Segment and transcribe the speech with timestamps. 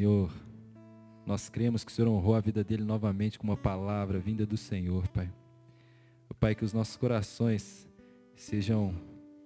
[0.00, 0.32] Senhor.
[1.26, 4.56] Nós cremos que o Senhor honrou a vida dele novamente com uma palavra vinda do
[4.56, 5.30] Senhor, Pai.
[6.40, 7.86] Pai, que os nossos corações
[8.34, 8.94] sejam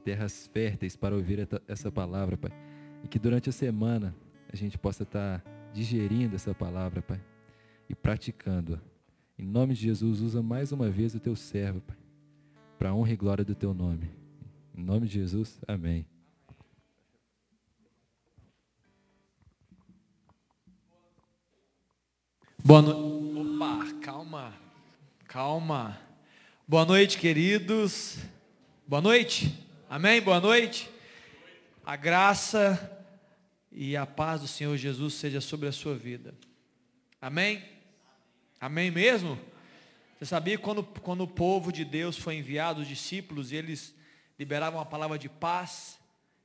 [0.04, 2.52] terras férteis para ouvir essa palavra, Pai.
[3.02, 4.14] E que durante a semana
[4.48, 7.20] a gente possa estar digerindo essa palavra, Pai,
[7.88, 8.78] e praticando-a.
[9.36, 11.96] Em nome de Jesus, usa mais uma vez o teu servo, Pai,
[12.78, 14.08] para a honra e glória do teu nome.
[14.72, 16.06] Em nome de Jesus, amém.
[22.66, 23.38] Boa noite.
[23.38, 24.54] Opa, calma,
[25.28, 26.00] calma.
[26.66, 28.16] Boa noite, queridos.
[28.86, 29.54] Boa noite.
[29.86, 30.18] Amém?
[30.22, 30.88] Boa noite.
[31.84, 33.06] A graça
[33.70, 36.34] e a paz do Senhor Jesus seja sobre a sua vida.
[37.20, 37.62] Amém?
[38.58, 39.38] Amém mesmo?
[40.18, 43.94] Você sabia quando, quando o povo de Deus foi enviado, os discípulos, e eles
[44.38, 45.98] liberavam a palavra de paz,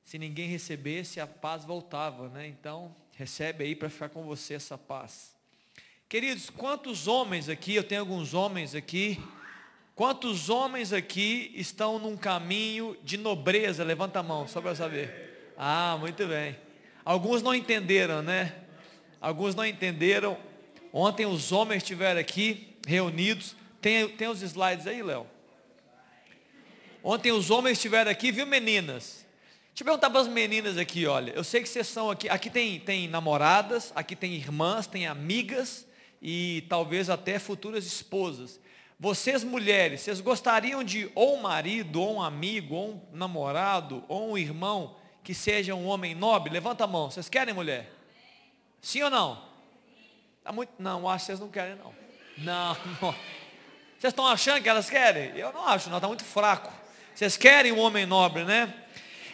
[0.03, 2.45] se ninguém recebesse, a paz voltava, né?
[2.45, 5.38] Então, recebe aí para ficar com você essa paz.
[6.09, 9.21] Queridos, quantos homens aqui, eu tenho alguns homens aqui,
[9.93, 13.83] quantos homens aqui estão num caminho de nobreza?
[13.83, 15.53] Levanta a mão, só para saber.
[15.55, 16.57] Ah, muito bem.
[17.05, 18.55] Alguns não entenderam, né?
[19.21, 20.35] Alguns não entenderam.
[20.91, 23.55] Ontem os homens estiveram aqui reunidos.
[23.79, 25.27] Tem, tem os slides aí, Léo?
[27.03, 29.23] Ontem os homens estiveram aqui, viu meninas?
[29.67, 31.33] Deixa eu perguntar para as meninas aqui, olha.
[31.33, 32.27] Eu sei que vocês são aqui.
[32.27, 35.87] Aqui tem, tem namoradas, aqui tem irmãs, tem amigas
[36.21, 38.59] e talvez até futuras esposas.
[38.99, 44.31] Vocês mulheres, vocês gostariam de ou um marido, ou um amigo, ou um namorado, ou
[44.31, 46.51] um irmão que seja um homem nobre?
[46.51, 47.09] Levanta a mão.
[47.09, 47.89] Vocês querem mulher?
[48.81, 49.41] Sim ou não?
[50.43, 51.93] Tá muito, não, acho que vocês não querem não.
[52.37, 53.15] Não, não.
[53.97, 55.37] Vocês estão achando que elas querem?
[55.37, 56.71] Eu não acho, não, está muito fraco.
[57.15, 58.73] Vocês querem um homem nobre, né?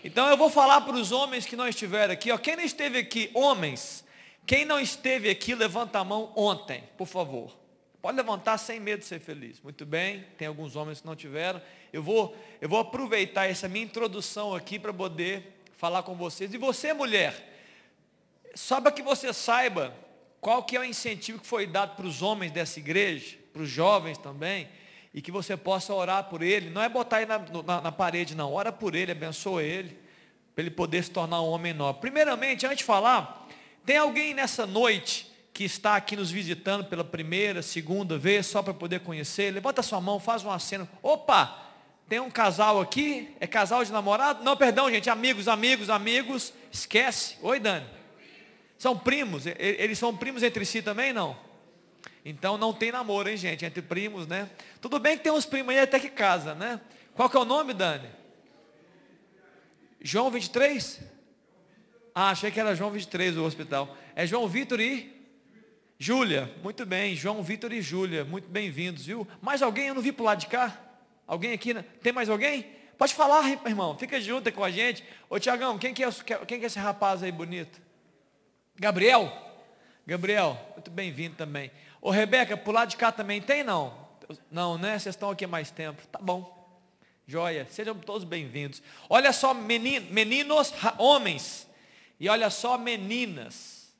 [0.03, 2.37] Então eu vou falar para os homens que não estiveram aqui, ó.
[2.37, 4.04] Quem não esteve aqui, homens,
[4.45, 7.55] quem não esteve aqui, levanta a mão ontem, por favor.
[8.01, 9.59] Pode levantar sem medo de ser feliz.
[9.61, 11.59] Muito bem, tem alguns homens que não tiveram.
[11.91, 16.53] Eu vou, eu vou aproveitar essa minha introdução aqui para poder falar com vocês.
[16.53, 17.33] E você, mulher,
[18.53, 19.91] só para que você saiba
[20.39, 23.69] qual que é o incentivo que foi dado para os homens dessa igreja, para os
[23.69, 24.67] jovens também,
[25.11, 26.69] e que você possa orar por ele.
[26.69, 28.53] Não é botar ele na, na, na parede, não.
[28.53, 29.97] Ora por ele, abençoa ele,
[30.53, 32.01] para ele poder se tornar um homem nobre.
[32.01, 33.47] Primeiramente, antes de falar,
[33.85, 38.73] tem alguém nessa noite que está aqui nos visitando pela primeira, segunda vez, só para
[38.73, 39.53] poder conhecer?
[39.53, 40.87] Levanta sua mão, faz um aceno.
[41.01, 41.61] Opa!
[42.07, 43.35] Tem um casal aqui?
[43.39, 44.43] É casal de namorado?
[44.43, 45.09] Não, perdão, gente.
[45.09, 46.53] Amigos, amigos, amigos.
[46.71, 47.37] Esquece.
[47.41, 47.85] Oi, Dani.
[48.77, 49.45] São primos.
[49.45, 51.37] Eles são primos entre si também, não?
[52.23, 53.65] Então não tem namoro, hein, gente?
[53.65, 54.49] Entre primos, né?
[54.81, 56.79] Tudo bem que tem uns primos aí até que casa, né?
[57.13, 58.09] Qual que é o nome, Dani?
[60.01, 61.14] João 23?
[62.17, 63.93] Ah, achei que era João 23 o hospital.
[64.15, 65.13] É João Vitor e
[65.99, 66.49] Júlia.
[66.63, 68.23] Muito bem, João Vitor e Júlia.
[68.23, 69.27] Muito bem-vindos, viu?
[69.41, 69.87] Mais alguém?
[69.87, 70.79] Eu não vi para o lado de cá.
[71.27, 71.73] Alguém aqui?
[71.73, 71.83] Né?
[72.01, 72.67] Tem mais alguém?
[72.97, 73.97] Pode falar, irmão.
[73.97, 75.03] Fica junto com a gente.
[75.29, 76.09] Ô Tiagão, quem, que é,
[76.47, 77.81] quem que é esse rapaz aí bonito?
[78.77, 79.29] Gabriel?
[80.07, 81.69] Gabriel, muito bem-vindo também.
[82.01, 83.93] Ô Rebeca, para o lado de cá também tem não?
[84.49, 84.97] Não, né?
[84.97, 86.01] Vocês estão aqui mais tempo.
[86.07, 86.79] Tá bom.
[87.27, 87.67] Joia.
[87.69, 88.81] Sejam todos bem-vindos.
[89.09, 91.64] Olha só, meninos, homens.
[92.19, 93.93] E olha só, meninas.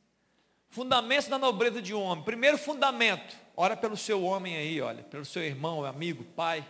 [0.70, 2.24] Fundamentos da nobreza de um homem.
[2.24, 3.36] Primeiro fundamento.
[3.56, 5.04] Ora pelo seu homem aí, olha.
[5.04, 6.66] Pelo seu irmão, amigo, pai.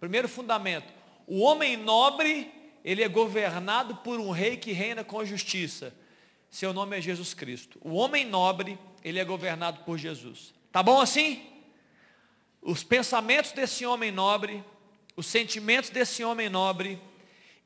[0.00, 0.92] Primeiro fundamento.
[1.26, 2.50] O homem nobre,
[2.84, 5.94] ele é governado por um rei que reina com justiça.
[6.50, 7.78] Seu nome é Jesus Cristo.
[7.82, 10.54] O homem nobre, ele é governado por Jesus.
[10.70, 11.42] Tá bom assim?
[12.62, 14.64] Os pensamentos desse homem nobre,
[15.16, 17.00] os sentimentos desse homem nobre,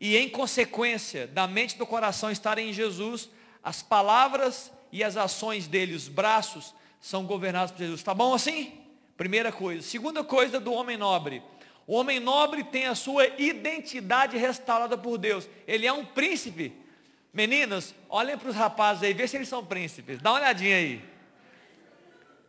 [0.00, 3.28] e em consequência da mente do coração estarem em Jesus,
[3.62, 8.02] as palavras e as ações dele, os braços, são governados por Jesus.
[8.02, 8.72] Tá bom assim?
[9.16, 9.82] Primeira coisa.
[9.82, 11.42] Segunda coisa do homem nobre.
[11.86, 15.48] O homem nobre tem a sua identidade restaurada por Deus.
[15.66, 16.72] Ele é um príncipe.
[17.32, 20.20] Meninas, olhem para os rapazes aí, vê se eles são príncipes.
[20.20, 21.04] Dá uma olhadinha aí.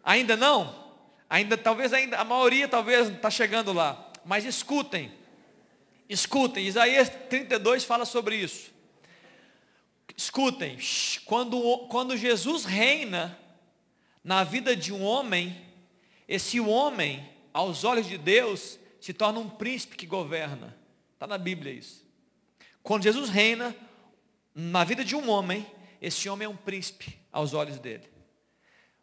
[0.03, 0.87] Ainda não?
[1.29, 4.11] Ainda, talvez ainda, a maioria talvez está chegando lá.
[4.25, 5.11] Mas escutem.
[6.09, 8.73] Escutem, Isaías 32 fala sobre isso.
[10.17, 10.75] Escutem,
[11.23, 13.37] quando, quando Jesus reina
[14.23, 15.55] na vida de um homem,
[16.27, 20.75] esse homem, aos olhos de Deus, se torna um príncipe que governa.
[21.13, 22.03] Está na Bíblia isso.
[22.81, 23.75] Quando Jesus reina
[24.53, 25.65] na vida de um homem,
[26.01, 28.09] esse homem é um príncipe aos olhos dele.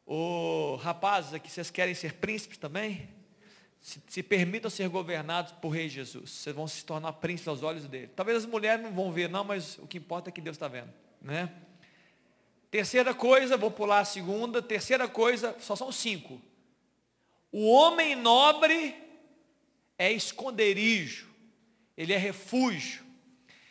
[0.05, 3.09] Ô rapazes aqui, vocês querem ser príncipes também?
[3.87, 6.29] Se, se, permitam ser governados por Rei Jesus.
[6.29, 8.09] Vocês vão se tornar príncipes aos olhos dele.
[8.17, 10.67] Talvez as mulheres não vão ver, não, mas o que importa é que Deus está
[10.67, 10.93] vendo.
[11.23, 11.49] Né?
[12.69, 14.61] Terceira coisa, vou pular a segunda.
[14.61, 16.43] Terceira coisa, só são cinco.
[17.53, 18.93] O homem nobre
[19.97, 21.29] é esconderijo,
[21.97, 23.05] ele é refúgio,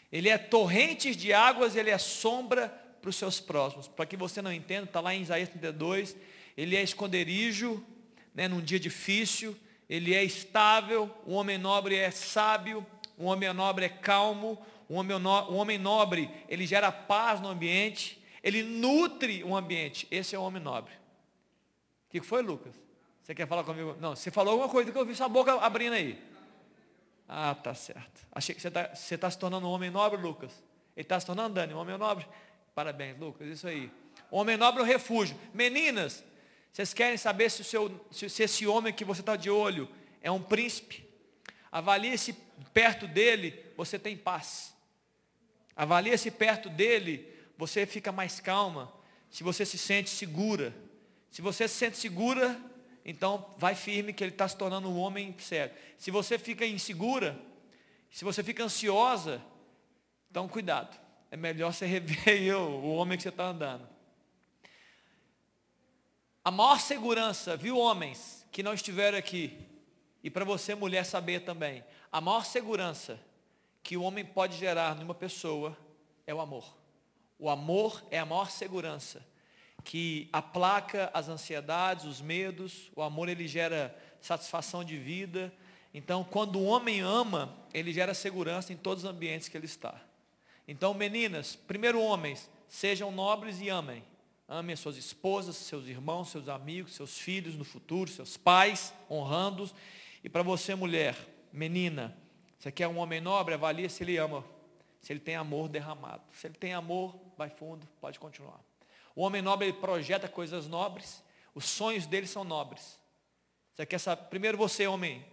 [0.10, 2.70] ele é torrentes de águas, ele é sombra
[3.02, 3.90] para os seus próximos.
[3.90, 6.16] Para que você não entenda, está lá em Isaías 32,
[6.56, 7.86] ele é esconderijo,
[8.34, 9.58] né, num dia difícil,
[9.90, 12.86] ele é estável, o homem nobre é sábio,
[13.18, 17.48] o homem nobre é calmo, o homem, no, o homem nobre, ele gera paz no
[17.48, 20.08] ambiente, ele nutre o ambiente.
[20.12, 20.94] Esse é o homem nobre.
[20.94, 22.74] O que foi, Lucas?
[23.22, 23.96] Você quer falar comigo?
[24.00, 26.22] Não, você falou alguma coisa que eu vi sua boca abrindo aí.
[27.28, 28.22] Ah, tá certo.
[28.32, 28.88] Achei que você está
[29.18, 30.52] tá se tornando um homem nobre, Lucas.
[30.96, 32.28] Ele está se tornando, Dani, um homem nobre.
[32.76, 33.92] Parabéns, Lucas, isso aí.
[34.30, 35.36] Homem nobre é um refúgio.
[35.54, 36.24] Meninas,
[36.76, 39.88] vocês querem saber se, seu, se esse homem que você está de olho
[40.22, 41.08] é um príncipe?
[41.72, 42.34] Avalie-se
[42.74, 44.76] perto dele, você tem paz.
[45.74, 48.94] Avalie-se perto dele, você fica mais calma,
[49.30, 50.76] se você se sente segura.
[51.32, 52.60] Se você se sente segura,
[53.06, 55.74] então vai firme que ele está se tornando um homem sério.
[55.98, 57.40] Se você fica insegura,
[58.12, 59.42] se você fica ansiosa,
[60.30, 61.00] então cuidado.
[61.32, 63.95] É melhor você rever o homem que você está andando.
[66.46, 69.58] A maior segurança, viu homens que não estiveram aqui,
[70.24, 73.20] e para você mulher saber também, a maior segurança
[73.82, 75.76] que o homem pode gerar numa pessoa
[76.28, 76.72] é o amor.
[77.40, 79.26] O amor é a maior segurança
[79.84, 82.92] que aplaca as ansiedades, os medos.
[82.96, 85.52] O amor ele gera satisfação de vida.
[85.96, 90.00] Então, quando o homem ama, ele gera segurança em todos os ambientes que ele está.
[90.68, 94.04] Então, meninas, primeiro homens, sejam nobres e amem.
[94.48, 99.74] Amem suas esposas, seus irmãos, seus amigos, seus filhos no futuro, seus pais, honrando-os.
[100.24, 101.16] E para você, mulher,
[101.52, 102.16] menina,
[102.60, 104.44] você quer um homem nobre, avalie se ele ama
[105.06, 106.24] se ele tem amor derramado.
[106.34, 108.60] Se ele tem amor, vai fundo, pode continuar.
[109.16, 113.00] O homem nobre, ele projeta coisas nobres, os sonhos dele são nobres.
[113.76, 114.24] Você quer saber?
[114.32, 115.24] Primeiro você, homem,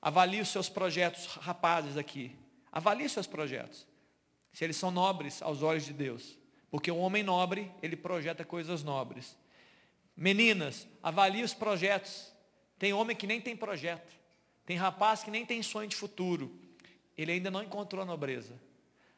[0.00, 2.34] avalie os seus projetos, rapazes aqui.
[2.72, 3.86] Avalie os seus projetos.
[4.50, 6.38] Se eles são nobres aos olhos de Deus.
[6.76, 9.34] Porque um homem nobre, ele projeta coisas nobres.
[10.14, 12.30] Meninas, avalie os projetos.
[12.78, 14.14] Tem homem que nem tem projeto.
[14.66, 16.54] Tem rapaz que nem tem sonho de futuro.
[17.16, 18.60] Ele ainda não encontrou a nobreza.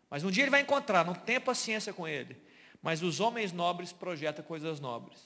[0.08, 2.36] Mas um dia ele vai encontrar, não tenha paciência com ele.
[2.80, 5.18] Mas os homens nobres projetam coisas nobres.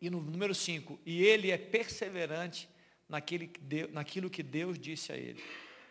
[0.00, 2.68] E no número 5, e ele é perseverante
[3.08, 3.50] naquele,
[3.90, 5.42] naquilo que Deus disse a ele.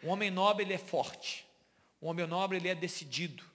[0.02, 1.46] Um homem nobre, ele é forte.
[2.02, 3.51] Um homem nobre, ele é decidido.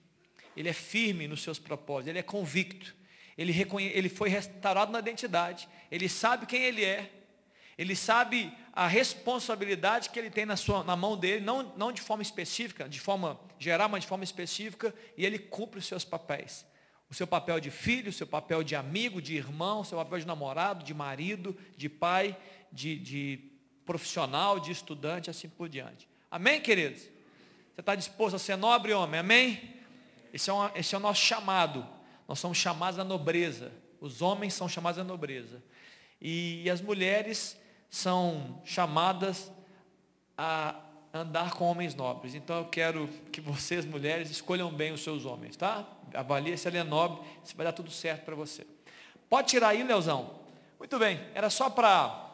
[0.57, 2.95] Ele é firme nos seus propósitos, ele é convicto.
[3.37, 3.85] Ele, reconhe...
[3.93, 5.69] ele foi restaurado na identidade.
[5.91, 7.11] Ele sabe quem ele é.
[7.77, 12.01] Ele sabe a responsabilidade que ele tem na, sua, na mão dele, não, não de
[12.01, 16.65] forma específica, de forma geral, mas de forma específica, e ele cumpre os seus papéis.
[17.07, 20.19] O seu papel de filho, o seu papel de amigo, de irmão, o seu papel
[20.19, 22.35] de namorado, de marido, de pai,
[22.71, 23.39] de, de
[23.85, 26.09] profissional, de estudante, assim por diante.
[26.31, 27.01] Amém, queridos?
[27.01, 29.19] Você está disposto a ser nobre, homem?
[29.19, 29.76] Amém?
[30.37, 31.83] Esse é, uma, esse é o nosso chamado.
[32.27, 33.71] Nós somos chamados à nobreza.
[33.99, 35.63] Os homens são chamados à nobreza.
[36.21, 39.51] E, e as mulheres são chamadas
[40.37, 40.75] a
[41.11, 42.35] andar com homens nobres.
[42.35, 45.83] Então eu quero que vocês, mulheres, escolham bem os seus homens, tá?
[46.13, 48.63] Avalie se ele é nobre, se vai dar tudo certo para você.
[49.27, 50.35] Pode tirar aí, Leozão?
[50.77, 52.31] Muito bem, era só para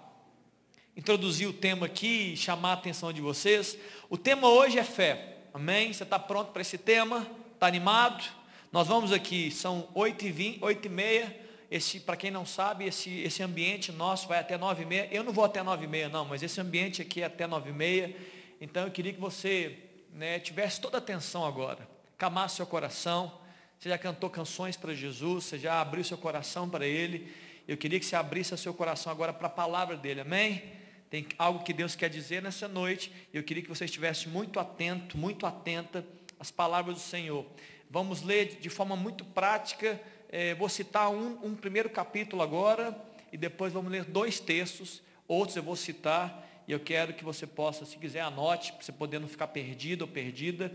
[0.93, 3.77] introduzir o tema aqui chamar a atenção de vocês.
[4.09, 5.37] O tema hoje é fé.
[5.53, 5.93] Amém?
[5.93, 7.25] Você está pronto para esse tema?
[7.63, 8.25] Está animado?
[8.73, 11.39] Nós vamos aqui, são 8 e 20, 8 e meia.
[11.71, 15.07] Esse, para quem não sabe, esse, esse ambiente nosso vai até nove e meia.
[15.09, 17.69] Eu não vou até nove e meia, não, mas esse ambiente aqui é até nove
[17.69, 18.13] e meia.
[18.59, 19.79] Então eu queria que você
[20.11, 21.87] né, tivesse toda a atenção agora.
[22.17, 23.31] Camasse seu coração.
[23.79, 27.33] Você já cantou canções para Jesus, você já abriu seu coração para Ele.
[27.65, 30.61] Eu queria que você abrisse seu coração agora para a palavra dele, amém?
[31.09, 33.09] Tem algo que Deus quer dizer nessa noite.
[33.33, 36.05] Eu queria que você estivesse muito atento, muito atenta
[36.43, 37.45] às palavras do Senhor.
[37.89, 39.99] Vamos ler de forma muito prática
[40.35, 42.99] é, vou citar um, um primeiro capítulo agora,
[43.31, 47.45] e depois vamos ler dois textos, outros eu vou citar, e eu quero que você
[47.45, 50.73] possa, se quiser, anote, para você poder não ficar perdido ou perdida,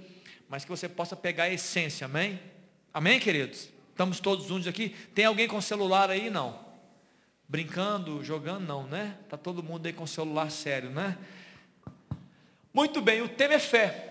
[0.48, 2.38] mas que você possa pegar a essência, amém?
[2.94, 3.68] Amém, queridos?
[3.90, 4.90] Estamos todos juntos aqui?
[5.12, 6.30] Tem alguém com celular aí?
[6.30, 6.64] Não.
[7.48, 9.18] Brincando, jogando, não, né?
[9.24, 11.18] Está todo mundo aí com celular sério, né?
[12.72, 14.07] Muito bem, o tema é fé.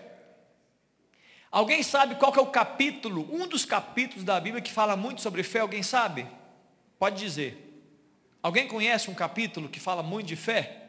[1.50, 5.42] Alguém sabe qual é o capítulo, um dos capítulos da Bíblia que fala muito sobre
[5.42, 5.60] fé?
[5.60, 6.26] Alguém sabe?
[6.98, 7.64] Pode dizer.
[8.42, 10.88] Alguém conhece um capítulo que fala muito de fé?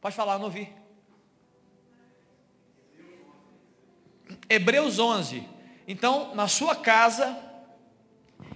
[0.00, 0.72] Pode falar, não ouvi.
[4.48, 5.46] Hebreus 11.
[5.86, 7.50] Então, na sua casa,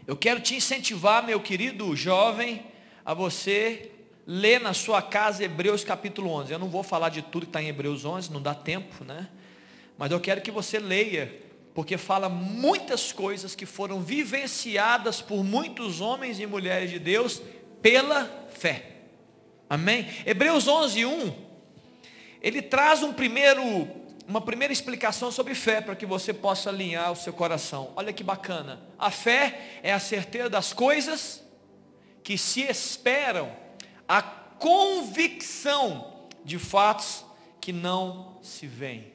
[0.07, 2.63] Eu quero te incentivar, meu querido jovem,
[3.03, 3.91] a você
[4.27, 6.53] ler na sua casa Hebreus capítulo 11.
[6.53, 9.31] Eu não vou falar de tudo que está em Hebreus 11, não dá tempo, né?
[9.97, 11.41] Mas eu quero que você leia,
[11.75, 17.41] porque fala muitas coisas que foram vivenciadas por muitos homens e mulheres de Deus
[17.81, 18.91] pela fé.
[19.69, 20.07] Amém?
[20.27, 21.35] Hebreus 11, 1,
[22.41, 23.63] ele traz um primeiro,
[24.29, 27.93] uma primeira explicação sobre fé, para que você possa alinhar o seu coração.
[27.97, 28.81] Olha que bacana.
[28.99, 31.43] A fé é a certeza das coisas
[32.23, 33.51] que se esperam,
[34.07, 36.13] a convicção
[36.45, 37.25] de fatos
[37.61, 39.14] que não se veem.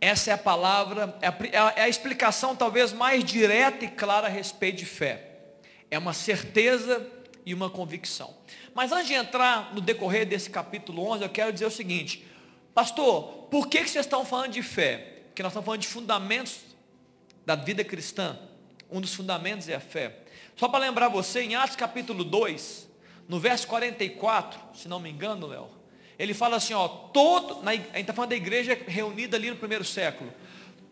[0.00, 1.28] Essa é a palavra, é
[1.58, 5.26] a, é a explicação talvez mais direta e clara a respeito de fé.
[5.90, 7.06] É uma certeza
[7.44, 8.34] e uma convicção.
[8.74, 12.24] Mas antes de entrar no decorrer desse capítulo 11, eu quero dizer o seguinte,
[12.72, 15.22] pastor, por que, que vocês estão falando de fé?
[15.26, 16.60] Porque nós estamos falando de fundamentos
[17.44, 18.38] da vida cristã.
[18.90, 20.20] Um dos fundamentos é a fé.
[20.56, 22.88] Só para lembrar você, em Atos capítulo 2,
[23.28, 25.79] no verso 44, se não me engano, Léo,
[26.20, 29.56] ele fala assim, ó, todo, na, a gente está falando da igreja reunida ali no
[29.56, 30.30] primeiro século,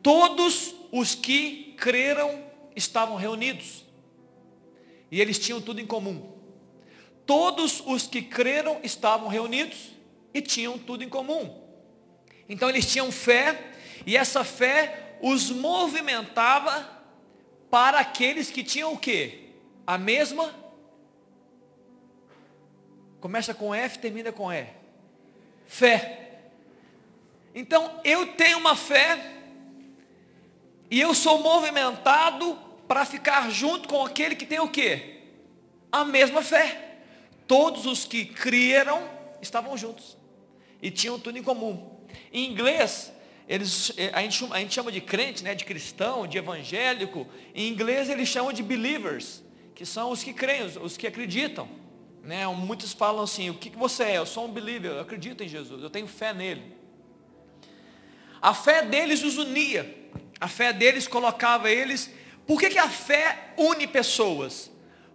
[0.02, 2.42] todos os que creram
[2.74, 3.84] estavam reunidos,
[5.10, 6.32] e eles tinham tudo em comum.
[7.26, 9.90] Todos os que creram estavam reunidos
[10.32, 11.62] e tinham tudo em comum.
[12.48, 13.72] Então eles tinham fé,
[14.06, 16.88] e essa fé os movimentava
[17.70, 19.50] para aqueles que tinham o quê?
[19.86, 20.54] A mesma
[23.20, 24.77] Começa com F, termina com E.
[25.68, 26.40] Fé.
[27.54, 29.34] Então eu tenho uma fé
[30.90, 32.58] e eu sou movimentado
[32.88, 35.20] para ficar junto com aquele que tem o quê?
[35.92, 36.96] A mesma fé.
[37.46, 39.08] Todos os que creram
[39.42, 40.16] estavam juntos
[40.80, 41.98] e tinham tudo em comum.
[42.32, 43.12] Em inglês,
[43.46, 47.26] eles, eh, a, gente, a gente chama de crente, né, de cristão, de evangélico.
[47.54, 49.42] Em inglês eles chamam de believers,
[49.74, 51.68] que são os que creem, os, os que acreditam.
[52.28, 52.46] Né?
[52.46, 54.18] Muitos falam assim, o que, você é?
[54.18, 56.76] Eu sou um believer, eu acredito em Jesus, eu tenho fé nele.
[58.38, 62.12] A fé deles os unia, a fé deles colocava eles.
[62.46, 64.70] Por que, que a fé une pessoas?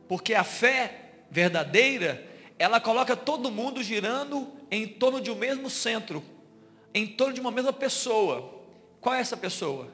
[0.07, 2.27] Porque a fé verdadeira,
[2.57, 6.23] ela coloca todo mundo girando em torno de um mesmo centro,
[6.95, 8.59] em torno de uma mesma pessoa.
[8.99, 9.87] Qual é essa pessoa?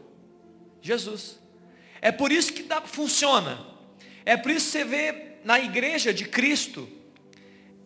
[0.81, 1.37] Jesus.
[1.99, 3.59] É por isso que dá, funciona.
[4.25, 6.87] É por isso que você vê na igreja de Cristo,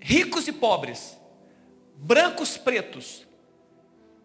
[0.04, 1.18] ricos e pobres,
[1.96, 3.26] brancos, pretos,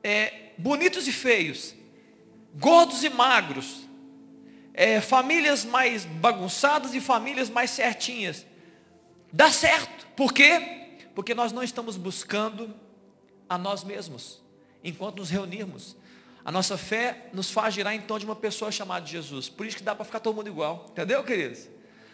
[0.02, 1.73] é, bonitos e feios,
[2.54, 3.88] gordos e magros,
[4.75, 8.44] é, famílias mais bagunçadas e famílias mais certinhas.
[9.32, 10.06] Dá certo.
[10.16, 10.99] Por quê?
[11.14, 12.75] Porque nós não estamos buscando
[13.49, 14.42] a nós mesmos
[14.82, 15.97] enquanto nos reunirmos.
[16.44, 19.49] A nossa fé nos faz girar em torno de uma pessoa chamada Jesus.
[19.49, 20.87] Por isso que dá para ficar todo mundo igual.
[20.90, 21.68] Entendeu, queridos?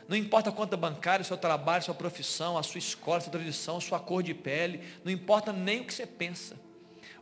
[0.06, 3.20] Não importa a conta bancária, o seu trabalho, a sua profissão, a sua escola, a
[3.22, 4.80] sua tradição, a sua cor de pele.
[5.02, 6.56] Não importa nem o que você pensa.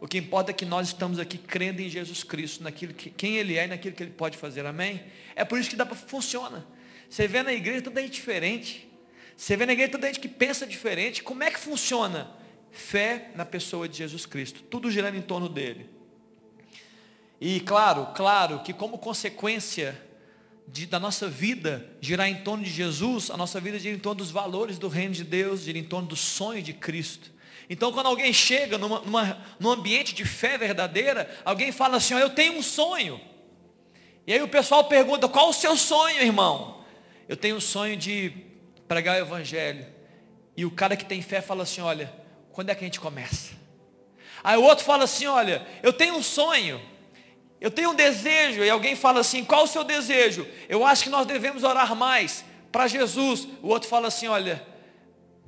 [0.00, 3.36] O que importa é que nós estamos aqui crendo em Jesus Cristo, naquilo que, quem
[3.36, 4.66] Ele é e naquilo que Ele pode fazer.
[4.66, 5.00] Amém?
[5.36, 6.66] É por isso que dá para funciona.
[7.08, 8.88] Você vê na igreja toda gente diferente.
[9.36, 11.22] Você vê na igreja toda gente que pensa diferente.
[11.22, 12.30] Como é que funciona?
[12.72, 15.88] Fé na pessoa de Jesus Cristo, tudo girando em torno dele.
[17.40, 20.00] E claro, claro que como consequência
[20.72, 24.18] de, da nossa vida girar em torno de Jesus, a nossa vida gira em torno
[24.18, 27.30] dos valores do reino de Deus, gira em torno do sonho de Cristo.
[27.68, 32.18] Então quando alguém chega numa, numa, num ambiente de fé verdadeira, alguém fala assim, ó,
[32.18, 33.20] eu tenho um sonho.
[34.26, 36.82] E aí o pessoal pergunta, qual o seu sonho, irmão?
[37.28, 38.32] Eu tenho o sonho de
[38.88, 39.86] pregar o evangelho.
[40.56, 42.10] E o cara que tem fé fala assim, olha,
[42.50, 43.52] quando é que a gente começa?
[44.42, 46.80] Aí o outro fala assim, olha, eu tenho um sonho,
[47.62, 50.44] eu tenho um desejo, e alguém fala assim, qual o seu desejo?
[50.68, 53.46] Eu acho que nós devemos orar mais para Jesus.
[53.62, 54.66] O outro fala assim, olha,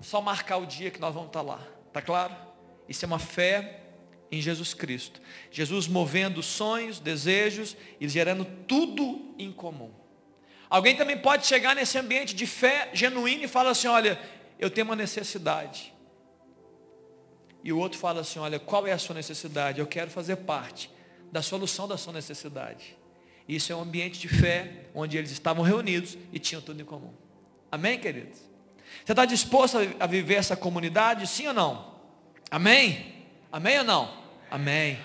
[0.01, 1.61] só marcar o dia que nós vamos estar lá.
[1.89, 2.33] Está claro?
[2.89, 3.81] Isso é uma fé
[4.31, 5.21] em Jesus Cristo.
[5.51, 9.91] Jesus movendo sonhos, desejos e gerando tudo em comum.
[10.71, 14.21] Alguém também pode chegar nesse ambiente de fé genuína e falar assim, olha,
[14.57, 15.93] eu tenho uma necessidade.
[17.65, 19.81] E o outro fala assim: olha, qual é a sua necessidade?
[19.81, 20.94] Eu quero fazer parte
[21.35, 22.97] da solução da sua necessidade.
[23.49, 27.13] Isso é um ambiente de fé, onde eles estavam reunidos e tinham tudo em comum.
[27.73, 28.39] Amém, queridos?
[29.05, 31.93] Você está disposto a viver essa comunidade, sim ou não?
[32.49, 33.17] Amém?
[33.51, 34.17] Amém ou não?
[34.49, 34.97] Amém.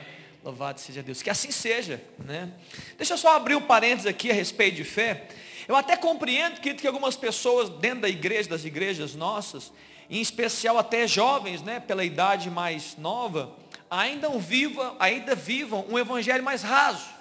[0.43, 1.23] Louvado seja Deus.
[1.23, 1.99] Que assim seja.
[2.19, 2.53] Né?
[2.95, 5.29] Deixa eu só abrir um parênteses aqui a respeito de fé.
[5.67, 9.73] Eu até compreendo que, que algumas pessoas dentro da igreja, das igrejas nossas,
[10.07, 13.51] em especial até jovens, né, pela idade mais nova,
[13.89, 17.19] ainda vivam, ainda vivam um evangelho mais raso.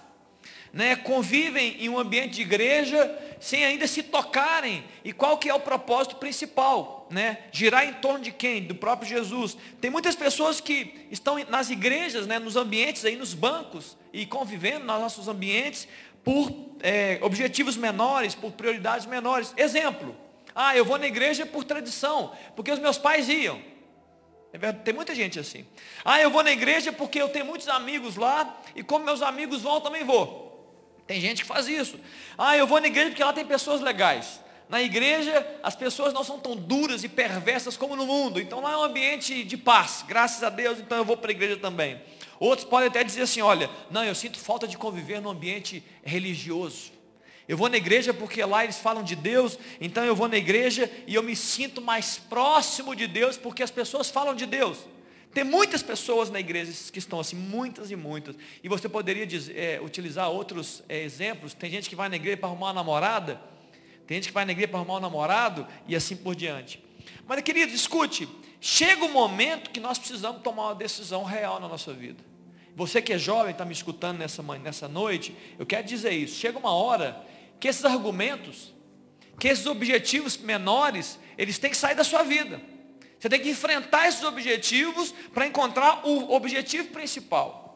[0.72, 4.84] né, convivem em um ambiente de igreja sem ainda se tocarem.
[5.04, 7.06] E qual que é o propósito principal?
[7.10, 7.38] Né?
[7.50, 8.62] Girar em torno de quem?
[8.62, 9.56] Do próprio Jesus.
[9.80, 14.84] Tem muitas pessoas que estão nas igrejas, né, nos ambientes, aí, nos bancos, e convivendo
[14.84, 15.88] nos nossos ambientes
[16.22, 19.54] por é, objetivos menores, por prioridades menores.
[19.56, 20.14] Exemplo,
[20.54, 23.60] ah, eu vou na igreja por tradição, porque os meus pais iam.
[24.52, 25.66] É tem muita gente assim.
[26.04, 29.62] Ah, eu vou na igreja porque eu tenho muitos amigos lá, e como meus amigos
[29.62, 30.48] vão, eu também vou.
[31.06, 31.98] Tem gente que faz isso.
[32.36, 34.40] Ah, eu vou na igreja porque lá tem pessoas legais.
[34.68, 38.38] Na igreja, as pessoas não são tão duras e perversas como no mundo.
[38.38, 40.04] Então lá é um ambiente de paz.
[40.06, 42.00] Graças a Deus, então eu vou para a igreja também.
[42.38, 46.92] Outros podem até dizer assim, olha, não, eu sinto falta de conviver num ambiente religioso.
[47.48, 50.90] Eu vou na igreja porque lá eles falam de Deus, então eu vou na igreja
[51.06, 54.78] e eu me sinto mais próximo de Deus porque as pessoas falam de Deus.
[55.32, 58.36] Tem muitas pessoas na igreja que estão assim, muitas e muitas.
[58.62, 61.54] E você poderia dizer, é, utilizar outros é, exemplos.
[61.54, 63.40] Tem gente que vai na igreja para arrumar uma namorada.
[64.06, 66.82] Tem gente que vai na igreja para arrumar um namorado e assim por diante.
[67.26, 68.28] Mas, querido, escute.
[68.60, 72.22] Chega um momento que nós precisamos tomar uma decisão real na nossa vida.
[72.74, 76.38] Você que é jovem, está me escutando nessa, nessa noite, eu quero dizer isso.
[76.38, 77.24] Chega uma hora
[77.58, 78.74] que esses argumentos,
[79.38, 82.60] que esses objetivos menores, eles têm que sair da sua vida.
[83.18, 87.68] Você tem que enfrentar esses objetivos para encontrar o objetivo principal.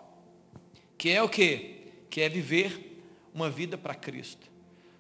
[0.96, 1.88] Que é o quê?
[2.08, 3.02] Que é viver
[3.34, 4.52] uma vida para Cristo.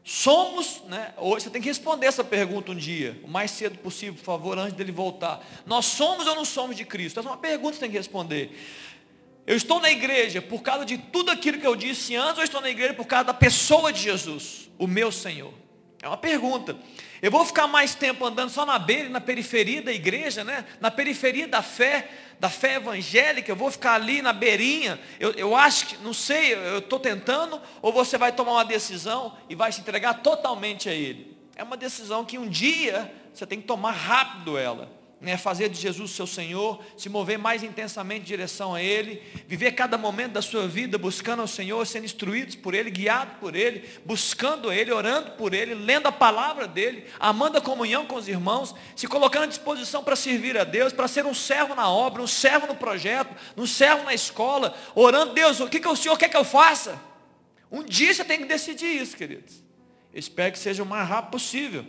[0.04, 1.14] Somos, né?
[1.16, 4.58] Hoje você tem que responder essa pergunta um dia, o mais cedo possível, por favor,
[4.58, 5.40] antes dele voltar.
[5.64, 7.20] Nós somos ou não somos de Cristo?
[7.20, 8.50] Essa é uma pergunta que você tem que responder.
[9.46, 12.60] Eu estou na igreja por causa de tudo aquilo que eu disse antes, ou estou
[12.60, 15.52] na igreja por causa da pessoa de Jesus, o meu Senhor?
[16.00, 16.76] É uma pergunta.
[17.20, 20.64] Eu vou ficar mais tempo andando só na beira, na periferia da igreja, né?
[20.80, 22.08] na periferia da fé,
[22.38, 24.98] da fé evangélica, eu vou ficar ali na beirinha.
[25.18, 29.36] Eu, eu acho que, não sei, eu estou tentando, ou você vai tomar uma decisão
[29.48, 31.36] e vai se entregar totalmente a Ele.
[31.54, 35.80] É uma decisão que um dia você tem que tomar rápido ela né, fazer de
[35.80, 40.42] Jesus seu Senhor, se mover mais intensamente em direção a Ele, viver cada momento da
[40.42, 45.30] sua vida buscando ao Senhor, sendo instruídos por Ele, guiados por Ele, buscando Ele, orando
[45.32, 49.46] por Ele, lendo a palavra dEle, amando a comunhão com os irmãos, se colocando à
[49.46, 53.32] disposição para servir a Deus, para ser um servo na obra, um servo no projeto,
[53.56, 57.00] um servo na escola, orando, Deus, o que, que o Senhor quer que eu faça?
[57.70, 59.62] Um dia você tem que decidir isso, queridos.
[60.12, 61.86] Espero que seja o mais rápido possível.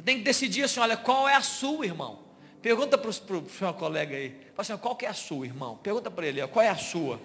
[0.00, 2.20] Você tem que decidir assim, olha, qual é a sua, irmão?
[2.62, 4.30] Pergunta para o seu colega aí.
[4.30, 5.76] Fala assim, qual que é a sua, irmão?
[5.76, 7.20] Pergunta para ele, qual é a sua?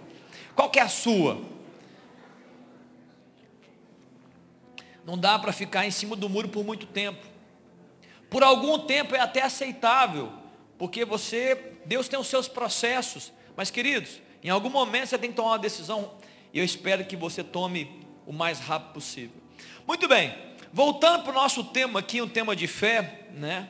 [0.54, 1.42] Qual que é a sua?
[5.06, 7.26] Não dá para ficar em cima do muro por muito tempo.
[8.30, 10.34] Por algum tempo é até aceitável,
[10.78, 13.32] porque você, Deus tem os seus processos.
[13.56, 16.12] Mas queridos, em algum momento você tem que tomar uma decisão,
[16.52, 19.42] e eu espero que você tome o mais rápido possível.
[19.88, 20.55] Muito bem.
[20.76, 23.70] Voltando para o nosso tema aqui, um tema de fé, né?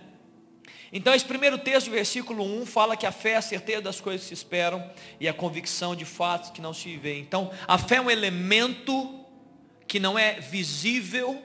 [0.91, 4.21] Então esse primeiro texto, versículo 1, fala que a fé é a certeza das coisas
[4.21, 4.83] que se esperam
[5.19, 7.19] e a convicção de fatos que não se vê.
[7.19, 9.23] Então, a fé é um elemento
[9.87, 11.39] que não é visível,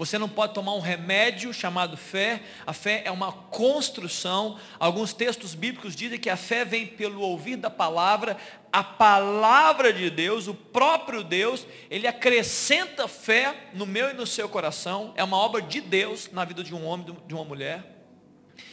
[0.00, 2.40] você não pode tomar um remédio chamado fé.
[2.66, 4.58] A fé é uma construção.
[4.78, 8.34] Alguns textos bíblicos dizem que a fé vem pelo ouvir da palavra.
[8.72, 14.48] A palavra de Deus, o próprio Deus, ele acrescenta fé no meu e no seu
[14.48, 15.12] coração.
[15.16, 17.99] É uma obra de Deus na vida de um homem, de uma mulher.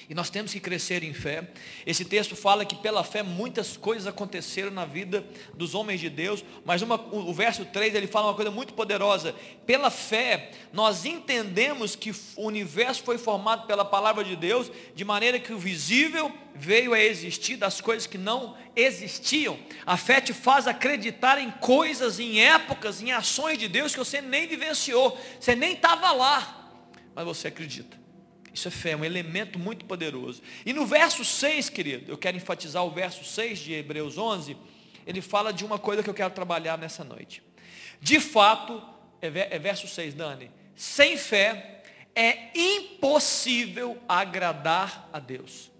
[0.09, 1.49] E nós temos que crescer em fé.
[1.85, 6.45] Esse texto fala que pela fé muitas coisas aconteceram na vida dos homens de Deus,
[6.63, 9.35] mas uma, o verso 3 ele fala uma coisa muito poderosa.
[9.65, 15.39] Pela fé, nós entendemos que o universo foi formado pela palavra de Deus, de maneira
[15.39, 19.59] que o visível veio a existir das coisas que não existiam.
[19.85, 24.21] A fé te faz acreditar em coisas, em épocas, em ações de Deus que você
[24.21, 26.71] nem vivenciou, você nem estava lá,
[27.13, 28.06] mas você acredita.
[28.57, 30.41] Isso é fé, é um elemento muito poderoso.
[30.65, 34.57] E no verso 6, querido, eu quero enfatizar o verso 6 de Hebreus 11,
[35.05, 37.43] ele fala de uma coisa que eu quero trabalhar nessa noite.
[38.01, 38.81] De fato,
[39.21, 41.83] é, é verso 6, Dani, sem fé
[42.15, 45.71] é impossível agradar a Deus.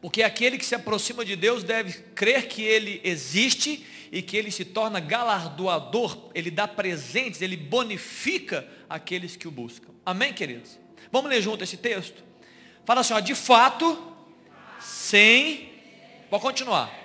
[0.00, 4.52] Porque aquele que se aproxima de Deus deve crer que Ele existe e que Ele
[4.52, 9.90] se torna galardoador, Ele dá presentes, Ele bonifica aqueles que o buscam.
[10.06, 10.79] Amém, queridos?
[11.10, 12.22] Vamos ler junto esse texto?
[12.84, 14.14] Fala assim, ó, de fato,
[14.78, 15.70] sem.
[16.30, 16.98] Vou continuar.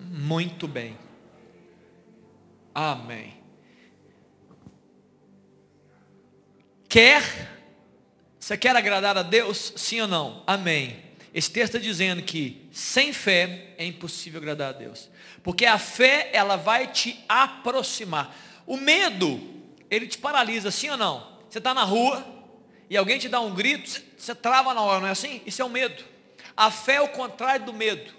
[0.00, 0.98] Muito bem.
[2.74, 3.44] Amém.
[6.94, 7.53] quer,
[8.44, 9.72] você quer agradar a Deus?
[9.74, 10.42] Sim ou não?
[10.46, 11.02] Amém.
[11.32, 15.08] Esse texto está dizendo que sem fé é impossível agradar a Deus.
[15.42, 18.36] Porque a fé, ela vai te aproximar.
[18.66, 19.40] O medo,
[19.90, 21.26] ele te paralisa, sim ou não?
[21.48, 22.22] Você está na rua
[22.90, 25.40] e alguém te dá um grito, você trava na hora, não é assim?
[25.46, 26.04] Isso é o medo.
[26.54, 28.12] A fé é o contrário do medo.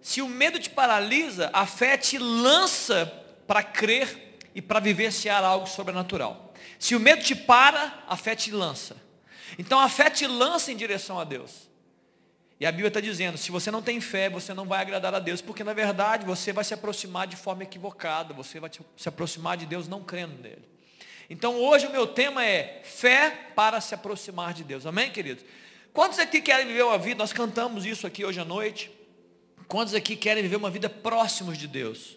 [0.00, 3.06] Se o medo te paralisa, a fé te lança
[3.46, 6.52] para crer e para vivenciar algo sobrenatural.
[6.80, 9.11] Se o medo te para, a fé te lança.
[9.58, 11.70] Então a fé te lança em direção a Deus.
[12.60, 15.18] E a Bíblia está dizendo, se você não tem fé, você não vai agradar a
[15.18, 19.56] Deus, porque na verdade você vai se aproximar de forma equivocada, você vai se aproximar
[19.56, 20.62] de Deus não crendo nele.
[21.28, 24.86] Então hoje o meu tema é fé para se aproximar de Deus.
[24.86, 25.44] Amém, queridos?
[25.92, 27.18] Quantos aqui querem viver uma vida?
[27.18, 28.90] Nós cantamos isso aqui hoje à noite.
[29.66, 32.16] Quantos aqui querem viver uma vida próximos de Deus?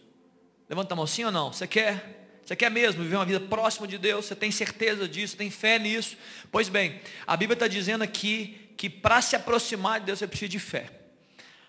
[0.69, 1.51] Levanta a mão sim ou não?
[1.51, 2.24] Você quer?
[2.45, 4.25] Você quer mesmo viver uma vida próxima de Deus?
[4.25, 5.35] Você tem certeza disso?
[5.35, 6.15] Tem fé nisso?
[6.51, 10.49] Pois bem, a Bíblia está dizendo aqui que para se aproximar de Deus você precisa
[10.49, 10.91] de fé.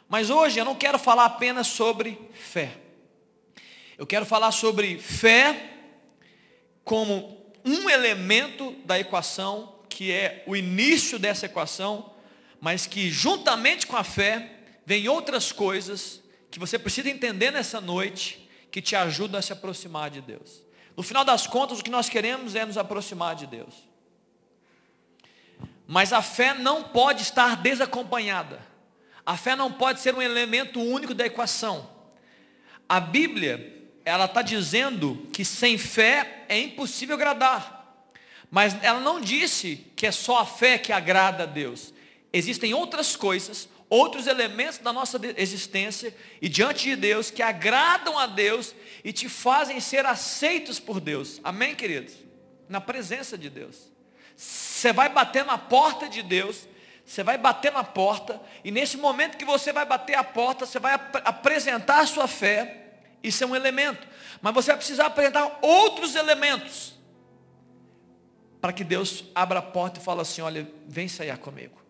[0.07, 2.77] Mas hoje eu não quero falar apenas sobre fé.
[3.97, 5.71] Eu quero falar sobre fé
[6.85, 12.15] como um elemento da equação, que é o início dessa equação,
[12.61, 14.53] mas que juntamente com a fé
[14.85, 20.11] vem outras coisas que você precisa entender nessa noite que te ajudam a se aproximar
[20.11, 20.66] de Deus.
[20.97, 23.75] No final das contas, o que nós queremos é nos aproximar de Deus.
[25.87, 28.61] Mas a fé não pode estar desacompanhada.
[29.25, 31.91] A fé não pode ser um elemento único da equação.
[32.89, 38.05] A Bíblia, ela está dizendo que sem fé é impossível agradar.
[38.51, 41.93] Mas ela não disse que é só a fé que agrada a Deus.
[42.33, 48.27] Existem outras coisas, outros elementos da nossa existência e diante de Deus que agradam a
[48.27, 51.41] Deus e te fazem ser aceitos por Deus.
[51.45, 52.15] Amém, queridos?
[52.69, 53.93] Na presença de Deus.
[54.37, 56.69] Você vai bater na porta de Deus,
[57.05, 60.79] você vai bater na porta, e nesse momento que você vai bater a porta, você
[60.79, 64.07] vai ap apresentar a sua fé, isso é um elemento,
[64.43, 66.95] mas você vai precisar apresentar outros elementos,
[68.61, 71.81] para que Deus abra a porta e fale assim, olha, vem sair comigo.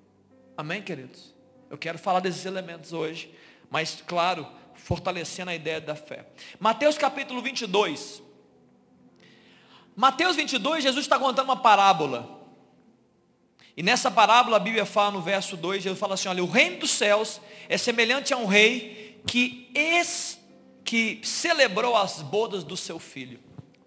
[0.56, 1.35] Amém, queridos?
[1.70, 3.32] Eu quero falar desses elementos hoje,
[3.70, 6.26] mas claro, fortalecendo a ideia da fé.
[6.60, 8.22] Mateus capítulo 22,
[9.96, 12.36] Mateus 22, Jesus está contando uma parábola.
[13.74, 16.80] E nessa parábola a Bíblia fala no verso 2, Jesus fala assim, olha, o reino
[16.80, 20.38] dos céus é semelhante a um rei que, ex,
[20.84, 23.40] que celebrou as bodas do seu filho.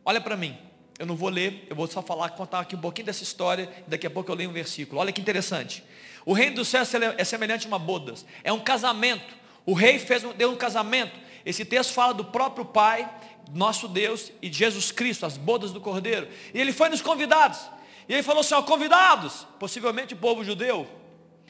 [0.04, 0.58] Olha para mim,
[0.98, 4.08] eu não vou ler, eu vou só falar, contar aqui um pouquinho dessa história, daqui
[4.08, 5.00] a pouco eu leio um versículo.
[5.00, 5.84] Olha que interessante.
[6.25, 9.38] O reino dos céus é semelhante a uma bodas, é um casamento.
[9.65, 11.19] O rei fez, deu um casamento.
[11.45, 13.10] Esse texto fala do próprio pai
[13.53, 16.27] nosso Deus e de Jesus Cristo, as bodas do Cordeiro.
[16.53, 17.60] E ele foi nos convidados.
[18.08, 20.88] E ele falou assim, ó, convidados, possivelmente o povo judeu,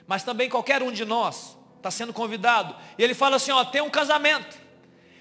[0.06, 2.76] mas também qualquer um de nós está sendo convidado.
[2.98, 4.58] E ele fala assim, ó, tem um casamento.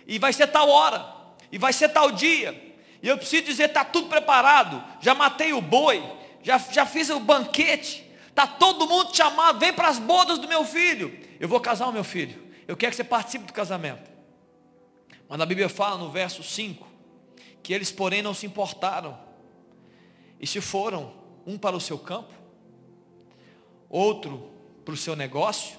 [0.07, 1.07] E vai ser tal hora.
[1.53, 2.75] E vai ser tal dia.
[3.03, 4.83] E eu preciso dizer, está tudo preparado.
[5.01, 6.03] Já matei o boi.
[6.43, 8.05] Já, já fiz o banquete.
[8.39, 9.59] Está todo mundo chamado.
[9.59, 11.13] Vem para as bodas do meu filho.
[11.41, 12.41] Eu vou casar o meu filho.
[12.69, 14.09] Eu quero que você participe do casamento.
[15.29, 16.87] Mas a Bíblia fala no verso 5
[17.65, 19.19] que eles, porém, não se importaram.
[20.39, 21.13] E se foram,
[21.45, 22.33] um para o seu campo,
[23.91, 24.53] outro
[24.85, 25.77] para o seu negócio,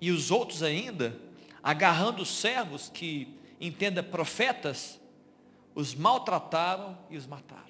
[0.00, 1.20] e os outros ainda,
[1.60, 5.00] agarrando os servos que entenda profetas,
[5.74, 7.67] os maltrataram e os mataram.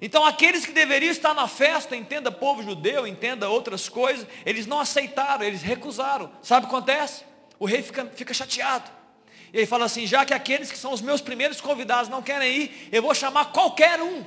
[0.00, 4.78] Então aqueles que deveriam estar na festa, entenda povo judeu, entenda outras coisas, eles não
[4.78, 6.30] aceitaram, eles recusaram.
[6.42, 7.24] Sabe o que acontece?
[7.58, 8.90] O rei fica, fica chateado.
[9.52, 12.54] E ele fala assim: já que aqueles que são os meus primeiros convidados não querem
[12.54, 14.24] ir, eu vou chamar qualquer um.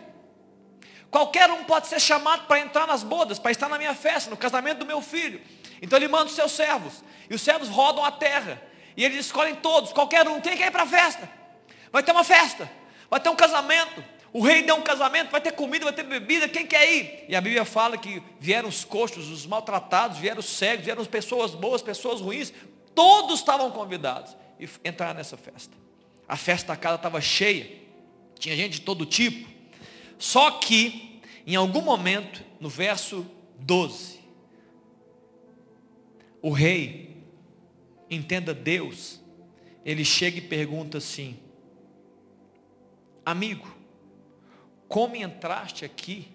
[1.12, 4.38] Qualquer um pode ser chamado para entrar nas bodas, para estar na minha festa, no
[4.38, 5.42] casamento do meu filho.
[5.82, 7.04] Então ele manda os seus servos.
[7.30, 8.62] E os servos rodam a terra.
[8.96, 11.30] E eles escolhem todos, qualquer um, tem que ir para a festa.
[11.92, 12.70] Vai ter uma festa,
[13.10, 14.04] vai ter um casamento.
[14.32, 17.26] O rei deu um casamento, vai ter comida, vai ter bebida, quem quer ir?
[17.28, 21.56] E a Bíblia fala que vieram os coxos, os maltratados, vieram os cegos, vieram pessoas
[21.56, 22.54] boas, pessoas ruins,
[22.94, 25.76] todos estavam convidados e entrar nessa festa.
[26.28, 27.72] A festa da casa estava cheia,
[28.38, 29.50] tinha gente de todo tipo.
[30.20, 33.26] Só que, em algum momento, no verso
[33.58, 34.20] 12,
[36.42, 37.18] o rei,
[38.10, 39.20] entenda Deus,
[39.84, 41.40] ele chega e pergunta assim:
[43.26, 43.79] Amigo,
[44.90, 46.28] como entraste aqui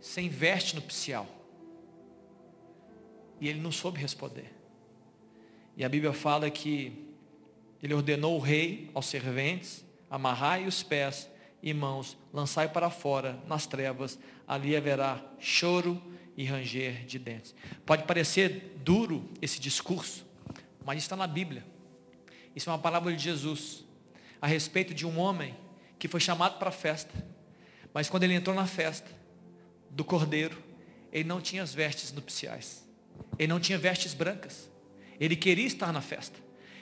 [0.00, 1.26] sem veste nupcial?
[3.40, 4.54] E ele não soube responder.
[5.76, 7.04] E a Bíblia fala que
[7.82, 11.28] ele ordenou o rei aos serventes, amarrai os pés
[11.62, 16.00] irmãos, lançai para fora nas trevas, ali haverá choro
[16.36, 17.54] e ranger de dentes.
[17.86, 20.26] Pode parecer duro esse discurso,
[20.84, 21.64] mas está na Bíblia.
[22.54, 23.84] Isso é uma palavra de Jesus
[24.40, 25.56] a respeito de um homem
[25.98, 27.33] que foi chamado para a festa,
[27.94, 29.08] mas quando ele entrou na festa
[29.88, 30.60] do cordeiro,
[31.12, 32.84] ele não tinha as vestes nupciais,
[33.38, 34.68] ele não tinha vestes brancas,
[35.20, 36.36] ele queria estar na festa,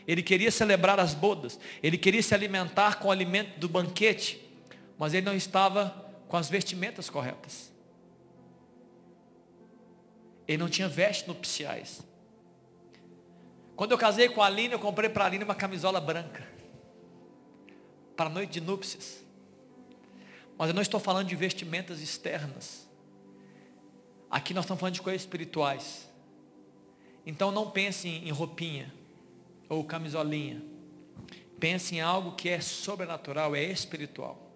[0.09, 4.41] ele queria celebrar as bodas, ele queria se alimentar com o alimento do banquete,
[4.99, 7.71] mas ele não estava com as vestimentas corretas.
[10.49, 12.03] Ele não tinha vestes nupciais.
[13.77, 16.47] Quando eu casei com a Aline, eu comprei para a Aline uma camisola branca.
[18.17, 19.23] Para a noite de núpcias.
[20.63, 22.89] Mas eu não estou falando de vestimentas externas.
[24.31, 26.09] Aqui nós estamos falando de coisas espirituais.
[27.27, 28.95] Então não pense em roupinha
[29.69, 30.63] ou camisolinha.
[31.59, 34.53] Pense em algo que é sobrenatural, é espiritual.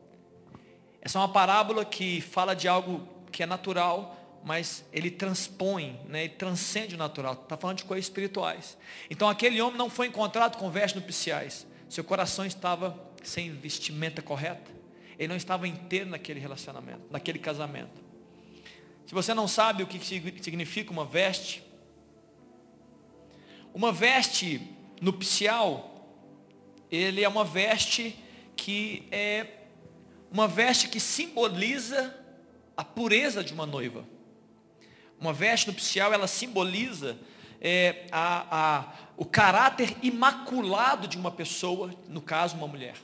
[1.03, 6.27] Essa é uma parábola que fala de algo que é natural, mas ele transpõe, né,
[6.27, 7.33] ele transcende o natural.
[7.33, 8.79] Está falando de coisas espirituais.
[9.11, 11.67] Então aquele homem não foi encontrado com vestes nupciais.
[11.89, 14.76] Seu coração estava sem vestimenta correta.
[15.19, 18.05] Ele não estava inteiro naquele relacionamento, naquele casamento.
[19.07, 20.05] Se você não sabe o que
[20.43, 21.63] significa uma veste,
[23.73, 24.61] uma veste
[25.01, 25.97] nupcial,
[26.91, 28.17] ele é uma veste
[28.57, 29.47] que é
[30.31, 32.15] uma veste que simboliza
[32.77, 34.05] a pureza de uma noiva.
[35.21, 37.17] Uma veste nupcial, ela simboliza
[37.61, 42.97] é, a, a, o caráter imaculado de uma pessoa, no caso, uma mulher.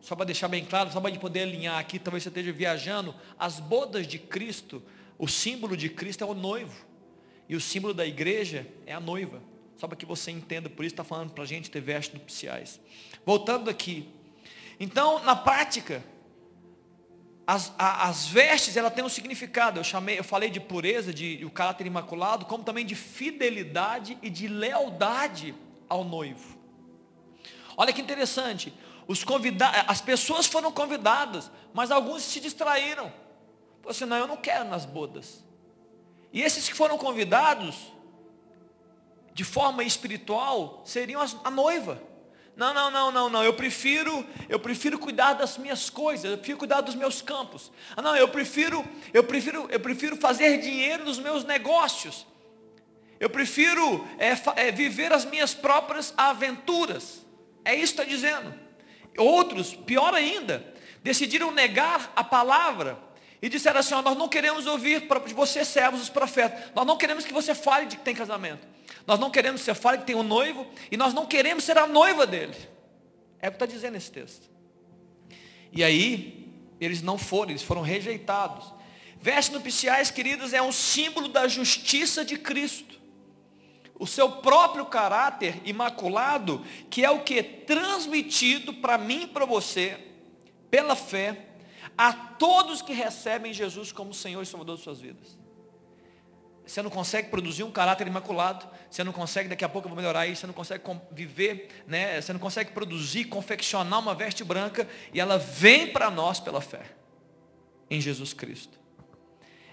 [0.00, 3.60] Só para deixar bem claro, só para poder alinhar aqui, talvez você esteja viajando, as
[3.60, 4.82] bodas de Cristo,
[5.18, 6.86] o símbolo de Cristo é o noivo.
[7.48, 9.42] E o símbolo da igreja é a noiva.
[9.76, 12.80] Só para que você entenda, por isso está falando para a gente ter vestes nupciais.
[13.24, 14.08] Voltando aqui.
[14.78, 16.02] Então, na prática,
[17.46, 19.80] as, a, as vestes, ela tem um significado.
[19.80, 24.16] Eu, chamei, eu falei de pureza, de, de o caráter imaculado, como também de fidelidade
[24.22, 25.54] e de lealdade
[25.88, 26.56] ao noivo.
[27.76, 28.72] Olha que interessante.
[29.10, 33.12] Os convida as pessoas foram convidadas, mas alguns se distraíram.
[33.82, 35.44] Falaram assim, não, eu não quero nas bodas.
[36.32, 37.92] E esses que foram convidados,
[39.34, 42.00] de forma espiritual, seriam a noiva.
[42.54, 43.42] Não, não, não, não, não.
[43.42, 47.72] Eu prefiro, eu prefiro cuidar das minhas coisas, eu prefiro cuidar dos meus campos.
[47.96, 52.24] Ah, não, eu prefiro, eu prefiro, eu prefiro fazer dinheiro nos meus negócios.
[53.18, 57.26] Eu prefiro é, é, viver as minhas próprias aventuras.
[57.64, 58.69] É isso que está dizendo.
[59.16, 60.64] Outros, pior ainda,
[61.02, 62.98] decidiram negar a palavra
[63.42, 66.72] e disseram assim: ó, nós não queremos ouvir de você, servos, os profetas.
[66.74, 68.66] Nós não queremos que você fale de que tem casamento.
[69.06, 71.78] Nós não queremos que você fale que tem um noivo e nós não queremos ser
[71.78, 72.56] a noiva dele.
[73.40, 74.48] É o que está dizendo esse texto.
[75.72, 76.48] E aí,
[76.80, 78.72] eles não foram, eles foram rejeitados.
[79.20, 82.89] Vestes nupciais, queridos, é um símbolo da justiça de Cristo.
[84.00, 87.42] O seu próprio caráter imaculado, que é o que?
[87.42, 89.98] Transmitido para mim e para você,
[90.70, 91.48] pela fé,
[91.98, 95.38] a todos que recebem Jesus como Senhor e Salvador de suas vidas.
[96.66, 99.96] Você não consegue produzir um caráter imaculado, você não consegue, daqui a pouco eu vou
[99.98, 100.82] melhorar isso, você não consegue
[101.12, 102.22] viver, né?
[102.22, 106.86] você não consegue produzir, confeccionar uma veste branca, e ela vem para nós pela fé,
[107.90, 108.80] em Jesus Cristo.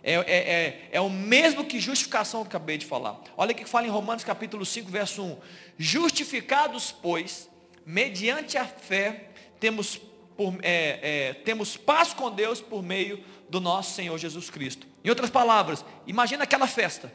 [0.08, 3.20] É, é, é, é, o mesmo que justificação que acabei de falar.
[3.36, 5.38] Olha o que fala em Romanos capítulo 5, verso 1.
[5.78, 7.50] Justificados, pois,
[7.86, 10.00] mediante a fé, temos,
[10.38, 14.88] por, é, é, temos paz com Deus por meio do nosso Senhor Jesus Cristo.
[15.04, 17.12] Em outras palavras, imagina aquela festa.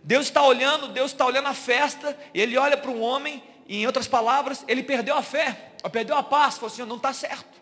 [0.00, 3.86] Deus está olhando, Deus está olhando a festa, ele olha para um homem, e em
[3.86, 7.60] outras palavras, ele perdeu a fé, perdeu a paz, falou assim, não está certo,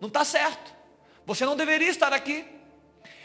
[0.00, 0.72] não está certo,
[1.26, 2.44] você não deveria estar aqui,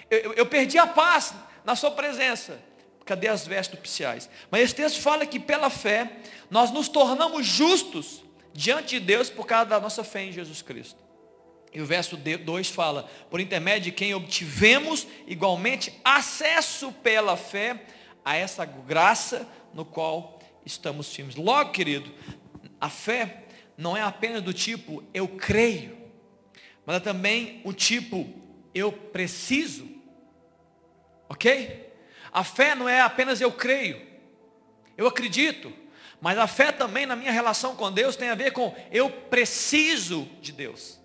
[0.10, 1.34] eu, eu, perdi a paz
[1.66, 2.60] na sua presença,
[3.06, 4.30] cadê as vestes nupciais?
[4.50, 6.12] Mas esse texto fala que pela fé,
[6.50, 11.08] nós nos tornamos justos diante de Deus por causa da nossa fé em Jesus Cristo.
[11.74, 17.84] E o verso 2 fala: por intermédio de quem obtivemos igualmente acesso pela fé
[18.24, 21.36] a essa graça no qual estamos firmes.
[21.36, 22.12] Logo, querido,
[22.80, 23.44] a fé
[23.78, 25.98] não é apenas do tipo eu creio,
[26.86, 28.28] mas é também o tipo
[28.74, 29.97] eu preciso.
[31.30, 31.92] Ok?
[32.32, 34.02] A fé não é apenas eu creio,
[34.98, 35.74] eu acredito,
[36.20, 40.28] mas a fé também na minha relação com Deus tem a ver com eu preciso
[40.42, 41.00] de Deus.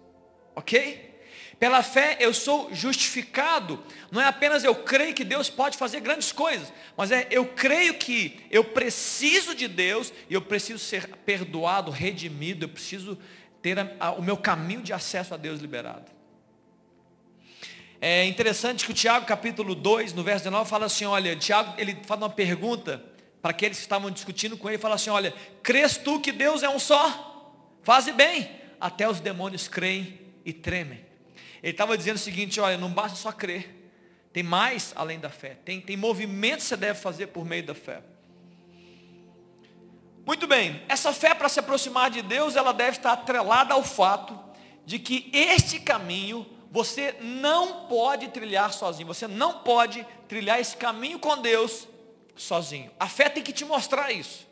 [0.54, 1.10] Ok?
[1.58, 3.82] Pela fé eu sou justificado.
[4.10, 7.94] Não é apenas eu creio que Deus pode fazer grandes coisas, mas é eu creio
[7.94, 13.18] que eu preciso de Deus e eu preciso ser perdoado, redimido, eu preciso
[13.62, 16.10] ter a, a, o meu caminho de acesso a Deus liberado.
[18.04, 21.96] É interessante que o Tiago capítulo 2, no verso 19, fala assim, olha, Tiago, ele
[22.04, 23.00] faz uma pergunta
[23.40, 26.68] para aqueles que estavam discutindo com ele, fala assim, olha, crês tu que Deus é
[26.68, 27.54] um só?
[27.84, 30.98] Faze bem, até os demônios creem e tremem.
[31.62, 33.92] Ele estava dizendo o seguinte, olha, não basta só crer,
[34.32, 37.74] tem mais além da fé, tem, tem movimentos que você deve fazer por meio da
[37.74, 38.02] fé.
[40.26, 44.36] Muito bem, essa fé para se aproximar de Deus, ela deve estar atrelada ao fato
[44.84, 51.18] de que este caminho você não pode trilhar sozinho, você não pode trilhar esse caminho
[51.18, 51.86] com Deus
[52.34, 52.90] sozinho.
[52.98, 54.48] A fé tem que te mostrar isso.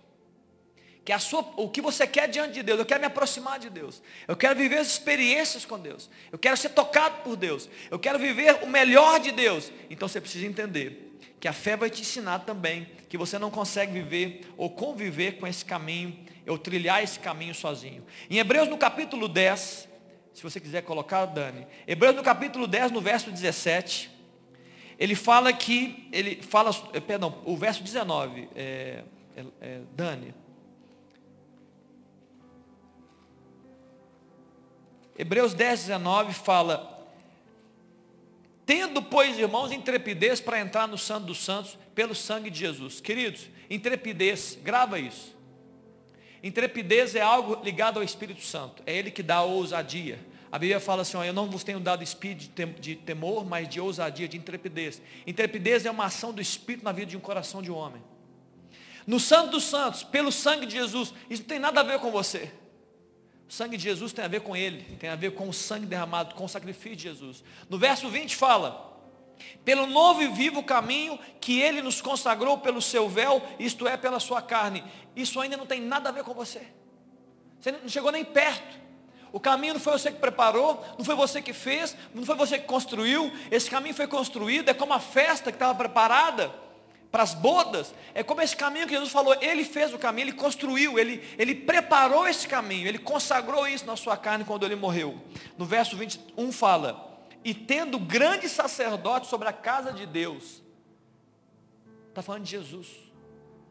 [1.03, 3.71] Que a sua, o que você quer diante de Deus, eu quero me aproximar de
[3.71, 4.03] Deus.
[4.29, 6.11] Eu quero viver as experiências com Deus.
[6.31, 7.71] Eu quero ser tocado por Deus.
[7.91, 9.73] Eu quero viver o melhor de Deus.
[9.89, 13.95] Então você precisa entender que a fé vai te ensinar também que você não consegue
[13.95, 18.05] viver ou conviver com esse caminho, ou trilhar esse caminho sozinho.
[18.29, 19.89] Em Hebreus no capítulo 10,
[20.41, 21.67] se você quiser colocar, Dani.
[21.87, 24.11] Hebreus no capítulo 10, no verso 17,
[24.99, 29.05] ele fala que, ele fala, eh, perdão, o verso 19, é,
[29.37, 30.35] é, é, Dani.
[35.19, 37.07] Hebreus 10, 19 fala,
[38.65, 42.99] Tendo, pois, irmãos, intrepidez para entrar no Santo dos Santos pelo sangue de Jesus.
[42.99, 45.37] Queridos, intrepidez, grava isso.
[46.43, 48.83] Intrepidez é algo ligado ao Espírito Santo.
[48.87, 50.30] É Ele que dá a ousadia.
[50.53, 53.81] A Bíblia fala assim, ó, eu não vos tenho dado espírito de temor, mas de
[53.81, 55.01] ousadia, de intrepidez.
[55.27, 58.03] Intrepidez é uma ação do Espírito na vida de um coração de um homem.
[59.07, 62.11] No Santo dos Santos, pelo sangue de Jesus, isso não tem nada a ver com
[62.11, 62.53] você.
[63.49, 65.87] O sangue de Jesus tem a ver com ele, tem a ver com o sangue
[65.87, 67.45] derramado, com o sacrifício de Jesus.
[67.69, 68.91] No verso 20 fala,
[69.65, 74.19] pelo novo e vivo caminho que ele nos consagrou pelo seu véu, isto é, pela
[74.19, 74.85] sua carne.
[75.15, 76.63] Isso ainda não tem nada a ver com você.
[77.61, 78.81] Você não chegou nem perto.
[79.33, 82.59] O caminho não foi você que preparou, não foi você que fez, não foi você
[82.59, 83.33] que construiu.
[83.51, 86.53] Esse caminho foi construído, é como a festa que estava preparada
[87.11, 90.37] para as bodas, é como esse caminho que Jesus falou, ele fez o caminho, ele
[90.37, 95.21] construiu, ele, ele preparou esse caminho, ele consagrou isso na sua carne quando ele morreu.
[95.59, 100.63] No verso 21 fala, e tendo grande sacerdote sobre a casa de Deus,
[102.09, 102.87] está falando de Jesus,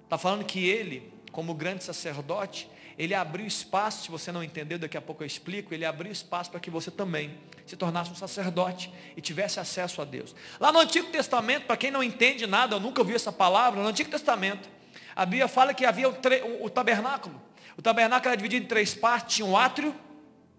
[0.04, 2.70] está falando que ele, como grande sacerdote,
[3.00, 6.52] ele abriu espaço, se você não entendeu, daqui a pouco eu explico, ele abriu espaço
[6.52, 10.36] para que você também se tornasse um sacerdote e tivesse acesso a Deus.
[10.60, 13.88] Lá no Antigo Testamento, para quem não entende nada, eu nunca ouvi essa palavra, no
[13.88, 14.68] Antigo Testamento,
[15.16, 17.42] a Bíblia fala que havia o, o, o tabernáculo.
[17.78, 19.96] O tabernáculo era dividido em três partes, tinha um átrio,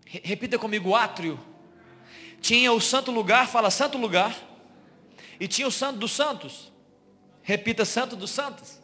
[0.06, 1.38] repita comigo, átrio.
[2.40, 4.34] Tinha o santo lugar, fala santo lugar.
[5.38, 6.72] E tinha o santo dos santos.
[7.42, 8.80] Repita, santo dos santos.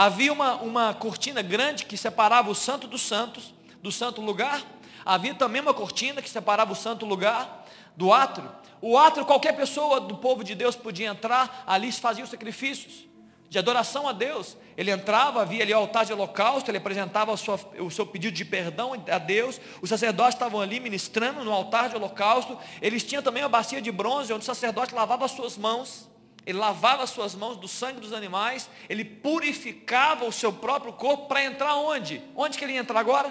[0.00, 4.62] Havia uma, uma cortina grande que separava o santo dos santos, do santo lugar.
[5.04, 8.48] Havia também uma cortina que separava o santo lugar do átrio.
[8.80, 13.08] O átrio, qualquer pessoa do povo de Deus podia entrar, ali se faziam sacrifícios
[13.48, 14.56] de adoração a Deus.
[14.76, 18.92] Ele entrava, havia ali o altar de holocausto, ele apresentava o seu pedido de perdão
[19.10, 19.60] a Deus.
[19.82, 22.56] Os sacerdotes estavam ali ministrando no altar de holocausto.
[22.80, 26.08] Eles tinham também uma bacia de bronze, onde o sacerdote lavava as suas mãos
[26.48, 31.26] ele lavava as suas mãos do sangue dos animais, ele purificava o seu próprio corpo
[31.26, 32.22] para entrar onde?
[32.34, 33.30] Onde que ele ia entrar agora?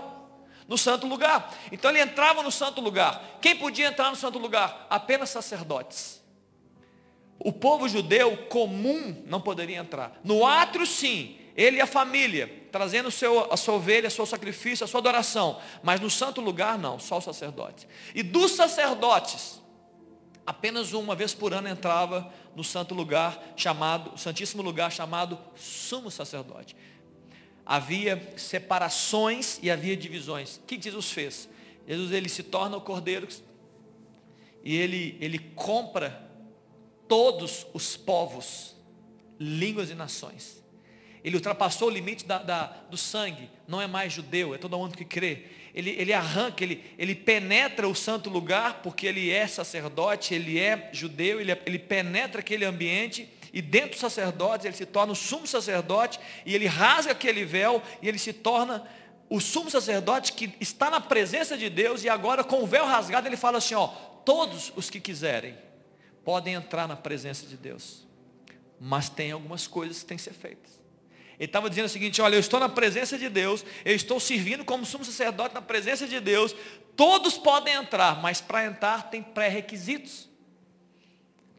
[0.68, 1.52] No santo lugar.
[1.72, 3.40] Então ele entrava no santo lugar.
[3.42, 4.86] Quem podia entrar no santo lugar?
[4.88, 6.22] Apenas sacerdotes.
[7.40, 10.20] O povo judeu comum não poderia entrar.
[10.24, 14.88] No átrio sim, ele e a família, trazendo seu, a sua ovelha, seu sacrifício, a
[14.88, 15.60] sua adoração.
[15.82, 17.88] Mas no santo lugar não, só os sacerdotes.
[18.14, 19.60] E dos sacerdotes,
[20.46, 26.76] apenas uma vez por ano entrava no santo lugar chamado, santíssimo lugar chamado sumo sacerdote.
[27.64, 30.58] Havia separações e havia divisões.
[30.58, 31.48] O que Jesus fez?
[31.88, 33.28] Jesus ele se torna o cordeiro
[34.64, 36.28] e ele, ele compra
[37.08, 38.76] todos os povos,
[39.40, 40.64] línguas e nações.
[41.24, 44.98] Ele ultrapassou o limite da, da, do sangue, não é mais judeu, é todo mundo
[44.98, 45.46] que crê
[45.78, 50.90] ele, ele arranca, ele, ele penetra o santo lugar, porque ele é sacerdote, ele é
[50.92, 55.46] judeu, ele, ele penetra aquele ambiente, e dentro do sacerdote ele se torna o sumo
[55.46, 58.88] sacerdote, e ele rasga aquele véu, e ele se torna
[59.30, 63.28] o sumo sacerdote que está na presença de Deus, e agora com o véu rasgado
[63.28, 63.86] ele fala assim, ó,
[64.26, 65.56] todos os que quiserem,
[66.26, 68.08] podem entrar na presença de Deus,
[68.80, 70.82] mas tem algumas coisas que têm que ser feitas.
[71.40, 74.66] Ele estava dizendo o seguinte: olha, eu estou na presença de Deus, eu estou servindo
[74.66, 76.56] como sumo sacerdote na presença de Deus,
[76.96, 80.28] todos podem entrar, mas para entrar tem pré-requisitos.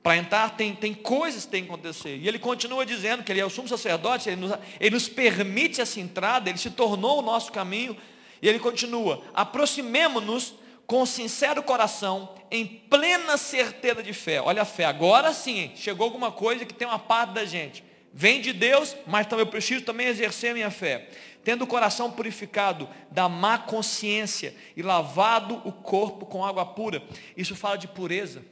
[0.02, 2.16] Para entrar tem, tem coisas que tem que acontecer.
[2.16, 5.80] E ele continua dizendo que ele é o sumo sacerdote, ele nos, ele nos permite
[5.80, 7.96] essa entrada, ele se tornou o nosso caminho.
[8.40, 10.54] E ele continua: aproximemo-nos
[10.86, 14.40] com sincero coração, em plena certeza de fé.
[14.40, 17.84] Olha a fé, agora sim, chegou alguma coisa que tem uma parte da gente.
[18.20, 21.08] Vem de Deus, mas também eu preciso também exercer minha fé.
[21.44, 27.00] Tendo o coração purificado da má consciência e lavado o corpo com água pura.
[27.36, 28.44] Isso fala de pureza.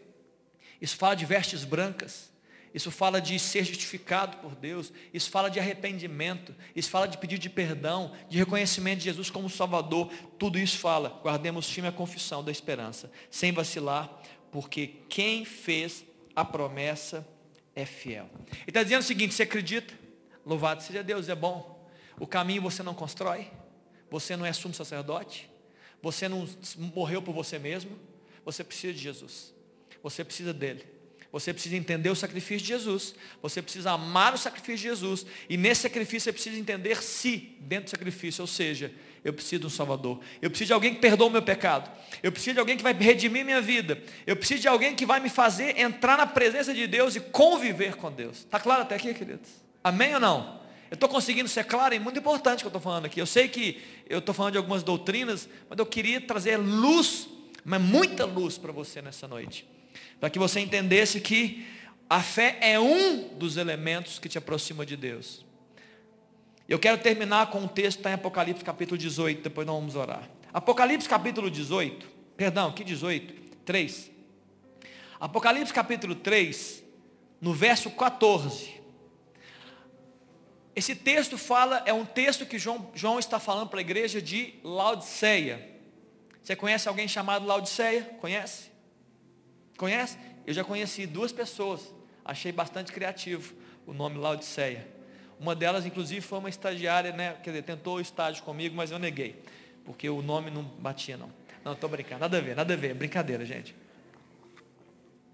[0.80, 2.30] Isso fala de vestes brancas.
[2.72, 4.92] Isso fala de ser justificado por Deus.
[5.12, 6.54] Isso fala de arrependimento.
[6.76, 10.12] Isso fala de pedido de perdão, de reconhecimento de Jesus como Salvador.
[10.38, 11.20] Tudo isso fala.
[11.24, 14.16] Guardemos firme a confissão da esperança, sem vacilar,
[14.52, 16.04] porque quem fez
[16.36, 17.26] a promessa
[17.76, 18.28] é fiel.
[18.50, 19.94] Ele está dizendo o seguinte: você acredita?
[20.44, 21.88] Louvado seja Deus, é bom.
[22.18, 23.48] O caminho você não constrói.
[24.10, 25.50] Você não é sumo sacerdote.
[26.02, 26.48] Você não
[26.94, 27.98] morreu por você mesmo.
[28.44, 29.52] Você precisa de Jesus.
[30.02, 30.84] Você precisa dele.
[31.32, 33.14] Você precisa entender o sacrifício de Jesus.
[33.42, 35.26] Você precisa amar o sacrifício de Jesus.
[35.48, 38.40] E nesse sacrifício você precisa entender se dentro do sacrifício.
[38.40, 38.92] Ou seja,
[39.26, 40.20] eu preciso de um Salvador.
[40.40, 41.90] Eu preciso de alguém que perdoa o meu pecado.
[42.22, 44.00] Eu preciso de alguém que vai redimir minha vida.
[44.26, 47.96] Eu preciso de alguém que vai me fazer entrar na presença de Deus e conviver
[47.96, 48.38] com Deus.
[48.38, 49.48] Está claro até aqui, queridos?
[49.82, 50.60] Amém ou não?
[50.90, 53.20] Eu estou conseguindo ser claro e muito importante o que eu estou falando aqui.
[53.20, 57.28] Eu sei que eu estou falando de algumas doutrinas, mas eu queria trazer luz,
[57.64, 59.66] mas muita luz para você nessa noite
[60.20, 61.66] para que você entendesse que
[62.08, 65.44] a fé é um dos elementos que te aproxima de Deus.
[66.68, 69.94] Eu quero terminar com um texto que está em Apocalipse capítulo 18, depois nós vamos
[69.94, 70.28] orar.
[70.52, 72.06] Apocalipse capítulo 18,
[72.36, 73.34] perdão, que 18?
[73.64, 74.10] 3.
[75.20, 76.82] Apocalipse capítulo 3,
[77.40, 78.74] no verso 14.
[80.74, 84.54] Esse texto fala, é um texto que João, João está falando para a igreja de
[84.64, 85.76] Laodiceia.
[86.42, 88.02] Você conhece alguém chamado Laodiceia?
[88.20, 88.70] Conhece?
[89.78, 90.18] Conhece?
[90.44, 91.94] Eu já conheci duas pessoas,
[92.24, 93.54] achei bastante criativo
[93.86, 94.95] o nome Laodiceia.
[95.38, 97.36] Uma delas, inclusive, foi uma estagiária, né?
[97.42, 99.42] Quer dizer, tentou o estágio comigo, mas eu neguei,
[99.84, 101.30] porque o nome não batia, não.
[101.64, 103.74] Não, estou brincando, nada a ver, nada a ver, brincadeira, gente.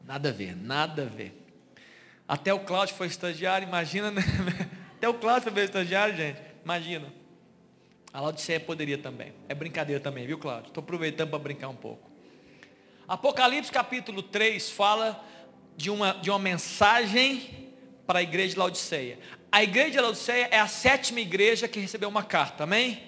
[0.04, 1.38] Nada a ver, nada a ver.
[2.26, 4.22] Até o Cláudio foi estagiário, imagina, né?
[4.96, 6.40] Até o Cláudio foi estagiário, gente.
[6.64, 7.12] Imagina.
[8.12, 9.32] A Laodiceia poderia também.
[9.48, 10.68] É brincadeira também, viu, Cláudio?
[10.68, 12.10] Estou aproveitando para brincar um pouco.
[13.06, 15.22] Apocalipse capítulo 3 fala
[15.76, 17.70] de uma, de uma mensagem
[18.06, 19.18] para a igreja de Laodiceia.
[19.52, 23.02] A igreja de Laodiceia é a sétima igreja que recebeu uma carta, amém?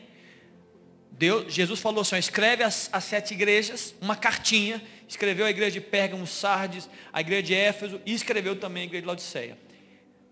[1.10, 5.80] Deus, Jesus falou assim, escreve as, as sete igrejas, uma cartinha, escreveu a igreja de
[5.80, 9.58] Pérgamo, Sardes, a igreja de Éfeso e escreveu também a igreja de Laodiceia.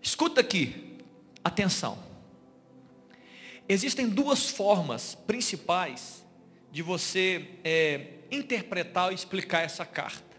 [0.03, 0.99] Escuta aqui,
[1.43, 1.97] atenção.
[3.67, 6.23] Existem duas formas principais
[6.71, 10.37] de você é, interpretar e explicar essa carta.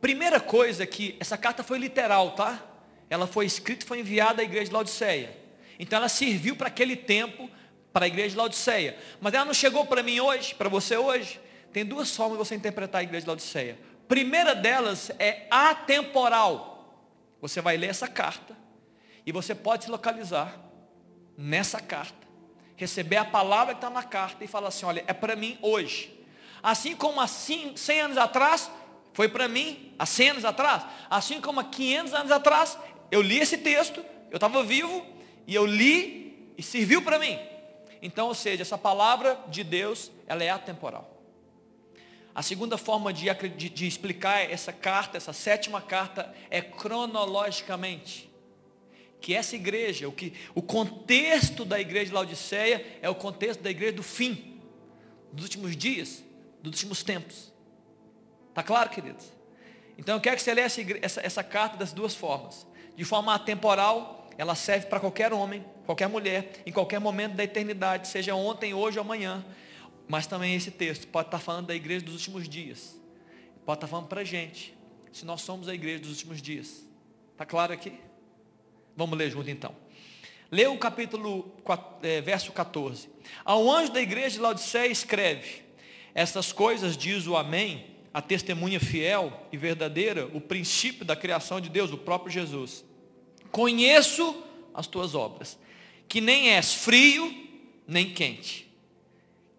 [0.00, 2.73] Primeira coisa é que essa carta foi literal, tá?
[3.08, 5.36] Ela foi escrita e foi enviada à igreja de Laodiceia.
[5.78, 7.50] Então ela serviu para aquele tempo,
[7.92, 8.98] para a igreja de Laodiceia.
[9.20, 11.40] Mas ela não chegou para mim hoje, para você hoje.
[11.72, 13.78] Tem duas formas de você interpretar a igreja de Laodiceia.
[14.06, 16.74] Primeira delas é atemporal.
[17.40, 18.56] Você vai ler essa carta
[19.26, 20.60] e você pode se localizar
[21.36, 22.26] nessa carta,
[22.76, 26.12] receber a palavra que está na carta e falar assim, olha, é para mim hoje.
[26.62, 28.70] Assim como há 100 anos atrás,
[29.12, 32.78] foi para mim, há 100 anos atrás, assim como há 500 anos atrás,
[33.14, 35.04] eu li esse texto, eu estava vivo,
[35.46, 37.38] e eu li e serviu para mim.
[38.02, 41.10] Então, ou seja, essa palavra de Deus, ela é atemporal.
[42.34, 48.30] A segunda forma de, de, de, explicar essa carta, essa sétima carta, é cronologicamente.
[49.20, 53.70] Que essa igreja, o, que, o contexto da igreja de Laodiceia é o contexto da
[53.70, 54.60] igreja do fim,
[55.32, 56.24] dos últimos dias
[56.64, 57.52] dos últimos tempos.
[58.48, 59.26] Está claro, queridos?
[59.98, 62.66] Então eu quero que você leia essa, essa, essa carta das duas formas.
[62.96, 68.08] De forma atemporal, ela serve para qualquer homem, qualquer mulher, em qualquer momento da eternidade,
[68.08, 69.44] seja ontem, hoje ou amanhã.
[70.08, 72.98] Mas também esse texto pode estar falando da igreja dos últimos dias.
[73.64, 74.74] Pode estar falando para a gente,
[75.12, 76.86] se nós somos a igreja dos últimos dias.
[77.32, 77.92] Está claro aqui?
[78.96, 79.74] Vamos ler junto então.
[80.50, 81.52] Lê o capítulo,
[82.02, 83.08] é, verso 14.
[83.44, 85.64] Ao anjo da igreja de Laodiceia escreve,
[86.14, 91.68] essas coisas diz o Amém, a testemunha fiel e verdadeira, o princípio da criação de
[91.68, 92.84] Deus, o próprio Jesus.
[93.50, 94.40] Conheço
[94.72, 95.58] as tuas obras,
[96.08, 97.42] que nem és frio
[97.88, 98.72] nem quente.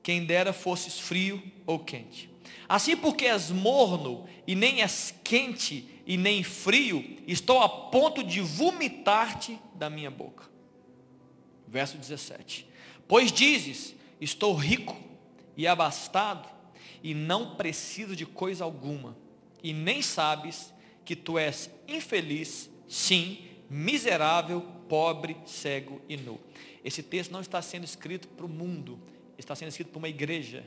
[0.01, 2.29] Quem dera fosses frio ou quente.
[2.67, 8.39] Assim porque és morno e nem és quente e nem frio, estou a ponto de
[8.39, 10.45] vomitar-te da minha boca.
[11.67, 12.65] Verso 17.
[13.07, 14.95] Pois dizes, estou rico
[15.57, 16.47] e abastado,
[17.05, 19.15] e não preciso de coisa alguma,
[19.61, 20.73] e nem sabes
[21.05, 26.39] que tu és infeliz, sim, miserável, pobre, cego e nu.
[26.83, 28.99] Esse texto não está sendo escrito para o mundo,
[29.37, 30.65] está sendo escrito para uma igreja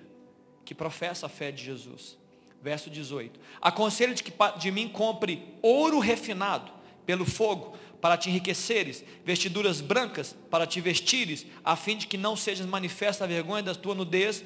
[0.64, 2.16] que professa a fé de Jesus.
[2.62, 3.40] Verso 18.
[3.60, 6.70] Aconselho de que de mim compre ouro refinado
[7.04, 12.36] pelo fogo, para te enriqueceres, vestiduras brancas para te vestires, a fim de que não
[12.36, 14.44] sejas manifesta a vergonha da tua nudez,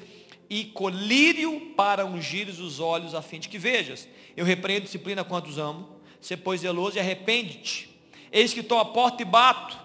[0.49, 4.07] e colírio para ungires os olhos, a fim de que vejas.
[4.35, 5.89] Eu repreendo disciplina quantos amo,
[6.19, 7.89] se pois zeloso e arrepende-te.
[8.31, 9.77] Eis que estou à porta e bato.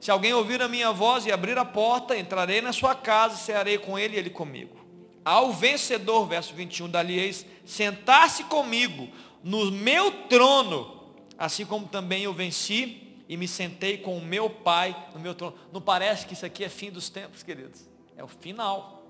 [0.00, 3.78] Se alguém ouvir a minha voz e abrir a porta, entrarei na sua casa, cearei
[3.78, 4.76] com ele e ele comigo.
[5.24, 9.08] Ao vencedor, verso 21, dali eis, sentar-se comigo
[9.42, 11.00] no meu trono,
[11.38, 15.56] assim como também eu venci e me sentei com o meu Pai no meu trono.
[15.72, 17.88] Não parece que isso aqui é fim dos tempos, queridos?
[18.16, 19.01] É o final.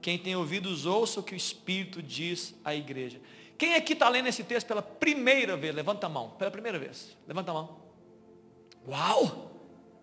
[0.00, 3.20] Quem tem ouvidos, ouça o que o Espírito diz à igreja.
[3.56, 5.74] Quem aqui está lendo esse texto pela primeira vez?
[5.74, 6.30] Levanta a mão.
[6.30, 7.16] Pela primeira vez.
[7.26, 7.76] Levanta a mão.
[8.86, 9.50] Uau!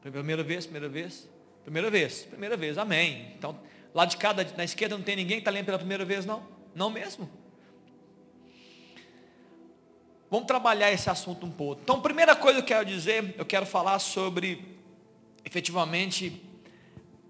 [0.02, 1.30] Primeira vez, primeira vez.
[1.64, 2.78] Primeira vez, primeira vez.
[2.78, 3.34] Amém.
[3.38, 3.58] Então,
[3.94, 6.46] lá de cada, na esquerda não tem ninguém que está lendo pela primeira vez, não?
[6.76, 7.30] Não mesmo?
[10.30, 11.82] Vamos trabalhar esse assunto um pouco.
[11.82, 14.78] Então, primeira coisa que eu quero dizer, eu quero falar sobre,
[15.46, 16.45] efetivamente,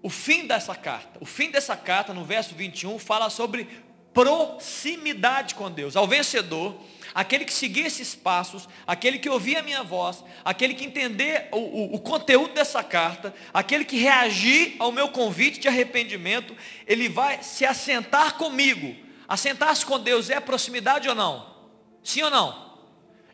[0.06, 1.18] o fim dessa carta.
[1.20, 3.66] O fim dessa carta, no verso 21, fala sobre
[4.14, 5.96] proximidade com Deus.
[5.96, 6.80] Ao vencedor,
[7.12, 11.56] aquele que seguir esses passos, aquele que ouvir a minha voz, aquele que entender o,
[11.56, 17.42] o, o conteúdo dessa carta, aquele que reagir ao meu convite de arrependimento, ele vai
[17.42, 18.94] se assentar comigo.
[19.26, 21.52] Assentar-se com Deus é proximidade ou não?
[22.00, 22.78] Sim ou não?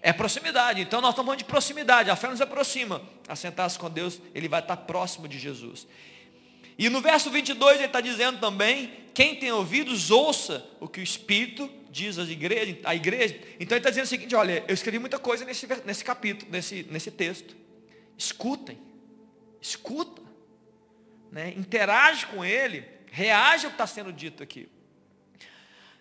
[0.01, 0.81] É proximidade.
[0.81, 2.09] Então nós estamos falando de proximidade.
[2.09, 3.03] A fé nos aproxima.
[3.29, 5.87] Assentar-se com Deus, ele vai estar próximo de Jesus.
[6.79, 11.03] E no verso 22 ele está dizendo também, quem tem ouvidos, ouça o que o
[11.03, 13.39] Espírito diz às igrejas, à igreja.
[13.61, 16.87] Então ele está dizendo o seguinte, olha, eu escrevi muita coisa nesse, nesse capítulo, nesse,
[16.91, 17.55] nesse texto.
[18.17, 18.79] Escutem,
[19.61, 20.23] escuta,
[21.31, 21.53] né?
[21.57, 24.69] interage com ele, reage ao que está sendo dito aqui.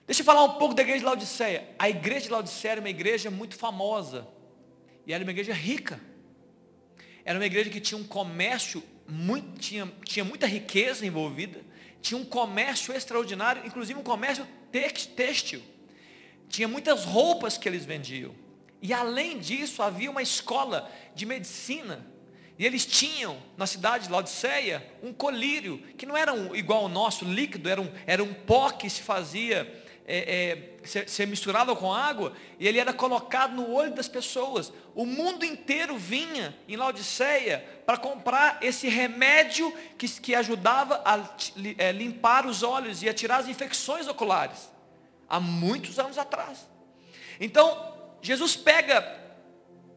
[0.07, 1.69] Deixa eu falar um pouco da igreja de Laodiceia.
[1.77, 4.27] A igreja de Laodiceia era uma igreja muito famosa.
[5.05, 6.01] E era uma igreja rica.
[7.23, 11.61] Era uma igreja que tinha um comércio, muito, tinha, tinha muita riqueza envolvida.
[12.01, 15.61] Tinha um comércio extraordinário, inclusive um comércio têxtil.
[16.49, 18.33] Tinha muitas roupas que eles vendiam.
[18.81, 22.05] E além disso, havia uma escola de medicina.
[22.57, 26.89] E eles tinham, na cidade de Laodiceia, um colírio, que não era um, igual ao
[26.89, 31.75] nosso, líquido, era um, era um pó que se fazia é, é, ser, ser misturado
[31.75, 34.71] com água, e ele era colocado no olho das pessoas.
[34.95, 41.19] O mundo inteiro vinha em Laodiceia para comprar esse remédio que, que ajudava a
[41.77, 44.71] é, limpar os olhos e a tirar as infecções oculares.
[45.29, 46.67] Há muitos anos atrás.
[47.39, 49.19] Então, Jesus pega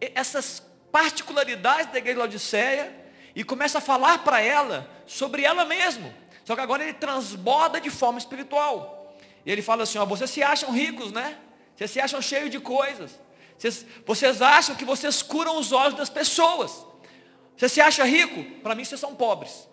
[0.00, 6.14] essas particularidades da igreja de Laodiceia e começa a falar para ela sobre ela mesma.
[6.44, 9.03] Só que agora ele transborda de forma espiritual.
[9.44, 11.38] E ele fala assim, ó, vocês se acham ricos, né?
[11.76, 13.18] Vocês se acham cheios de coisas.
[13.58, 16.84] Vocês, vocês acham que vocês curam os olhos das pessoas.
[17.56, 18.42] Você se acha rico?
[18.60, 19.68] Para mim vocês são pobres.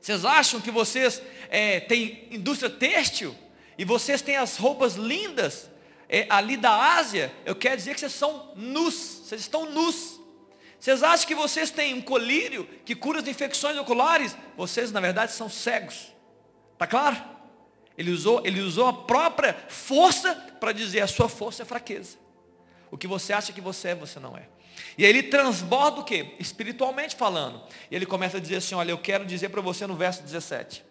[0.00, 3.34] Vocês acham que vocês é, têm indústria têxtil?
[3.76, 5.70] E vocês têm as roupas lindas
[6.08, 7.32] é, ali da Ásia?
[7.44, 9.22] Eu quero dizer que vocês são nus.
[9.24, 10.20] Vocês estão nus.
[10.78, 14.36] Vocês acham que vocês têm um colírio que cura as infecções oculares?
[14.56, 16.12] Vocês, na verdade, são cegos.
[16.72, 17.16] Está claro?
[18.00, 22.16] Ele usou, ele usou a própria força para dizer a sua força é fraqueza.
[22.90, 24.48] O que você acha que você é, você não é.
[24.96, 26.34] E aí ele transborda o quê?
[26.38, 27.62] Espiritualmente falando.
[27.90, 30.82] E ele começa a dizer assim, olha, eu quero dizer para você no verso 17.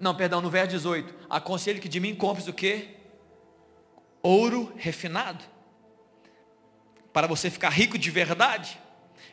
[0.00, 1.14] Não, perdão, no verso 18.
[1.28, 2.96] Aconselho que de mim compres o quê?
[4.22, 5.44] Ouro refinado.
[7.12, 8.80] Para você ficar rico de verdade.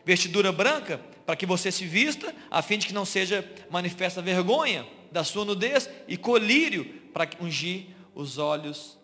[0.03, 4.86] Vestidura branca, para que você se vista, a fim de que não seja manifesta vergonha
[5.18, 8.99] da sua nudez e colírio para ungir os olhos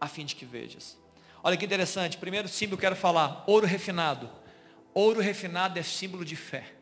[0.00, 0.96] a fim de que vejas.
[1.42, 4.30] Olha que interessante, primeiro símbolo que eu quero falar, ouro refinado.
[4.94, 6.72] Ouro refinado é símbolo de fé.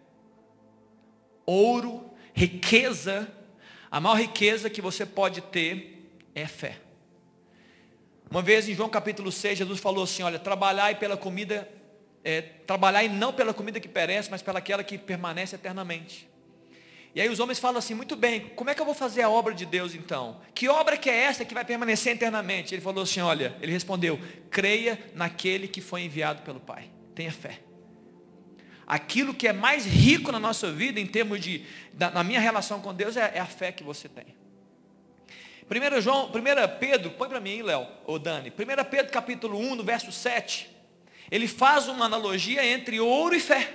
[1.45, 3.29] Ouro, riqueza,
[3.91, 6.79] a maior riqueza que você pode ter é fé.
[8.31, 11.69] Uma vez em João capítulo 6, Jesus falou assim, olha, trabalhai pela comida,
[12.23, 16.33] é, trabalhai não pela comida que perece, mas pela aquela que permanece eternamente.
[17.15, 19.31] E aí os homens falam assim, muito bem, como é que eu vou fazer a
[19.31, 20.41] obra de Deus então?
[20.53, 22.75] Que obra que é essa que vai permanecer eternamente?
[22.75, 24.19] Ele falou assim, olha, ele respondeu,
[24.51, 26.91] creia naquele que foi enviado pelo Pai.
[27.15, 27.61] Tenha fé.
[28.85, 32.81] Aquilo que é mais rico na nossa vida, em termos de, da, na minha relação
[32.81, 34.37] com Deus, é, é a fé que você tem.
[35.71, 38.51] 1 João, 1 Pedro, põe para mim, Léo, ou Dani.
[38.51, 40.69] 1 Pedro capítulo 1, no verso 7.
[41.31, 43.73] Ele faz uma analogia entre ouro e fé.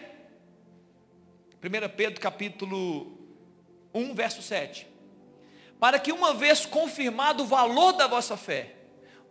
[1.63, 3.18] 1 Pedro capítulo
[3.93, 4.87] 1, verso 7.
[5.79, 8.75] Para que uma vez confirmado o valor da vossa fé,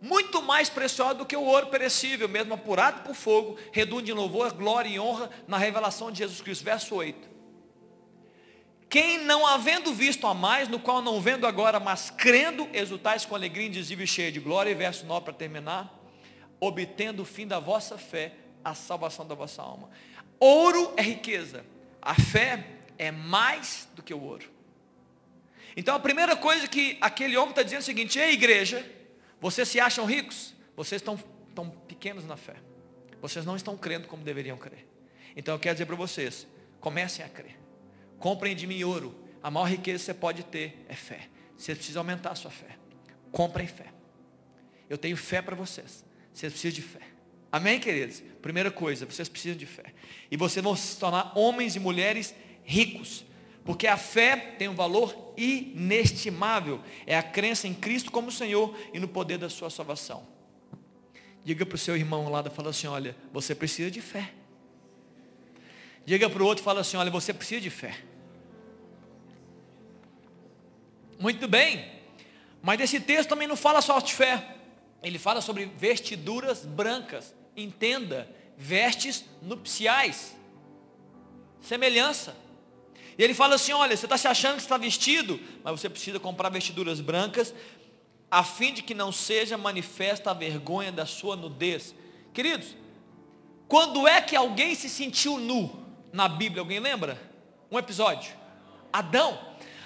[0.01, 4.53] muito mais preciosa do que o ouro perecível, mesmo apurado por fogo, redunde em louvor,
[4.53, 6.63] glória e honra na revelação de Jesus Cristo.
[6.63, 7.29] Verso 8.
[8.89, 13.35] Quem não havendo visto a mais, no qual não vendo agora, mas crendo, exultais com
[13.35, 15.95] alegria indizível e cheia de glória, e verso 9 para terminar,
[16.59, 18.33] obtendo o fim da vossa fé,
[18.63, 19.89] a salvação da vossa alma.
[20.39, 21.63] Ouro é riqueza,
[22.01, 24.45] a fé é mais do que o ouro.
[25.75, 28.85] Então a primeira coisa que aquele homem está dizendo é o seguinte, ei igreja,
[29.39, 30.53] vocês se acham ricos?
[30.75, 32.55] Vocês estão, estão pequenos na fé.
[33.21, 34.85] Vocês não estão crendo como deveriam crer.
[35.35, 36.45] Então eu quero dizer para vocês,
[36.81, 37.57] comecem a crer.
[38.19, 39.15] Comprem de mim ouro.
[39.41, 41.29] A maior riqueza que você pode ter é fé.
[41.57, 42.77] Você precisa aumentar a sua fé.
[43.31, 43.87] Comprem fé.
[44.89, 46.03] Eu tenho fé para vocês.
[46.33, 47.01] Vocês precisam de fé.
[47.51, 48.21] Amém, queridos?
[48.41, 49.93] Primeira coisa, vocês precisam de fé.
[50.29, 52.35] E vocês vão se tornar homens e mulheres
[52.69, 53.25] ricos.
[53.65, 56.79] Porque a fé tem um valor inestimável.
[57.05, 60.25] É a crença em Cristo como Senhor e no poder da sua salvação.
[61.43, 64.31] Diga para o seu irmão lá, fala assim, olha, você precisa de fé.
[66.05, 67.97] Diga para o outro, fala assim, olha, você precisa de fé.
[71.19, 71.91] Muito bem.
[72.61, 74.55] Mas esse texto também não fala só de fé.
[75.01, 77.33] Ele fala sobre vestiduras brancas.
[77.55, 80.35] Entenda, vestes nupciais.
[81.61, 82.48] Semelhança.
[83.19, 86.21] E ele fala assim: olha, você está se achando que está vestido, mas você precisa
[86.21, 87.53] comprar vestiduras brancas,
[88.31, 91.93] a fim de que não seja manifesta a vergonha da sua nudez.
[92.33, 92.77] Queridos,
[93.67, 96.61] quando é que alguém se sentiu nu na Bíblia?
[96.61, 97.21] Alguém lembra?
[97.69, 98.33] Um episódio.
[98.91, 99.37] Adão.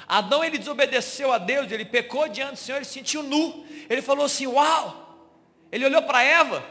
[0.07, 3.65] Adão ele desobedeceu a Deus, ele pecou diante do Senhor, ele se sentiu nu.
[3.89, 4.99] Ele falou assim: Uau!
[5.71, 6.63] Ele olhou para Eva,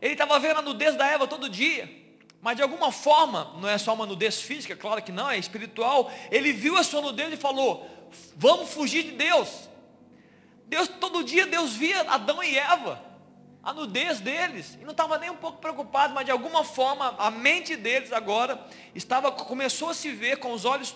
[0.00, 2.03] ele estava vendo a nudez da Eva todo dia.
[2.44, 6.12] Mas de alguma forma, não é só uma nudez física, claro que não, é espiritual.
[6.30, 7.88] Ele viu a sua nudez e falou:
[8.36, 9.48] Vamos fugir de Deus.
[10.66, 13.02] Deus, todo dia Deus via Adão e Eva,
[13.62, 17.30] a nudez deles, e não estava nem um pouco preocupado, mas de alguma forma a
[17.30, 18.62] mente deles agora
[18.94, 20.94] estava, começou a se ver com os olhos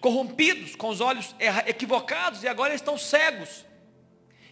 [0.00, 1.34] corrompidos, com os olhos
[1.66, 3.67] equivocados, e agora eles estão cegos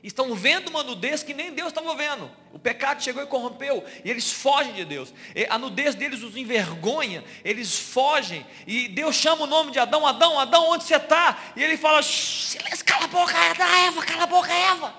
[0.09, 2.31] estão vendo uma nudez que nem Deus estava vendo.
[2.53, 5.13] O pecado chegou e corrompeu, e eles fogem de Deus.
[5.49, 10.39] A nudez deles os envergonha, eles fogem, e Deus chama o nome de Adão, Adão,
[10.39, 11.53] Adão, onde você está?
[11.57, 14.95] E ele fala, silêncio, cala a boca, Eva, cala a boca, Eva.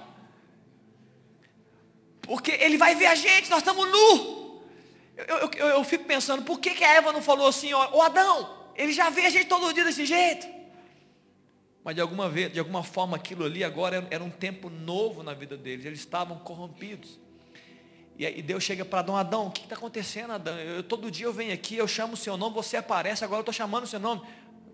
[2.22, 4.62] Porque ele vai ver a gente, nós estamos nu.
[5.16, 8.02] Eu, eu, eu, fico pensando, por que, que a Eva não falou assim, ó, ô
[8.02, 10.57] Adão, ele já vê a gente todo dia desse jeito
[11.84, 15.34] mas de alguma, vez, de alguma forma aquilo ali agora era um tempo novo na
[15.34, 17.20] vida deles, eles estavam corrompidos.
[18.18, 20.58] E Deus chega para Adão, Adão, o que está acontecendo, Adão?
[20.58, 23.42] Eu, todo dia eu venho aqui, eu chamo o seu nome, você aparece, agora eu
[23.42, 24.22] estou chamando o seu nome.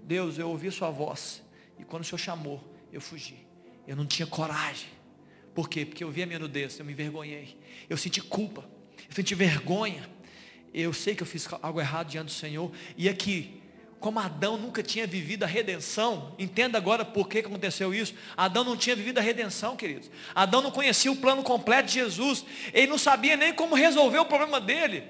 [0.01, 1.43] Deus, eu ouvi sua voz.
[1.77, 3.45] E quando o Senhor chamou, eu fugi.
[3.85, 4.87] Eu não tinha coragem.
[5.53, 5.85] Por quê?
[5.85, 7.59] Porque eu vi a minha nudez, eu me envergonhei.
[7.89, 8.63] Eu senti culpa,
[9.09, 10.09] eu senti vergonha.
[10.73, 12.71] Eu sei que eu fiz algo errado diante do Senhor.
[12.97, 13.61] E aqui,
[14.03, 18.13] como Adão nunca tinha vivido a redenção, entenda agora por que aconteceu isso.
[18.35, 20.11] Adão não tinha vivido a redenção, queridos.
[20.35, 22.43] Adão não conhecia o plano completo de Jesus.
[22.73, 25.05] Ele não sabia nem como resolver o problema dele.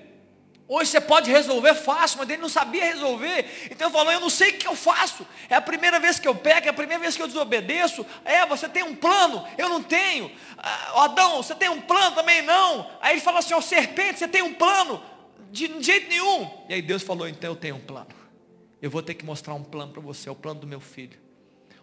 [0.68, 3.68] Hoje você pode resolver fácil, mas ele não sabia resolver.
[3.72, 5.26] Então ele falou, eu não sei o que eu faço.
[5.50, 8.06] É a primeira vez que eu peco, é a primeira vez que eu desobedeço.
[8.24, 10.32] É, você tem um plano, eu não tenho.
[10.56, 12.88] Ah, Adão, você tem um plano também não.
[13.02, 15.02] Aí ele fala assim, ó, serpente, você tem um plano?
[15.50, 16.48] De jeito nenhum.
[16.70, 18.22] E aí Deus falou, então eu tenho um plano
[18.84, 21.18] eu vou ter que mostrar um plano para você, é o plano do meu filho.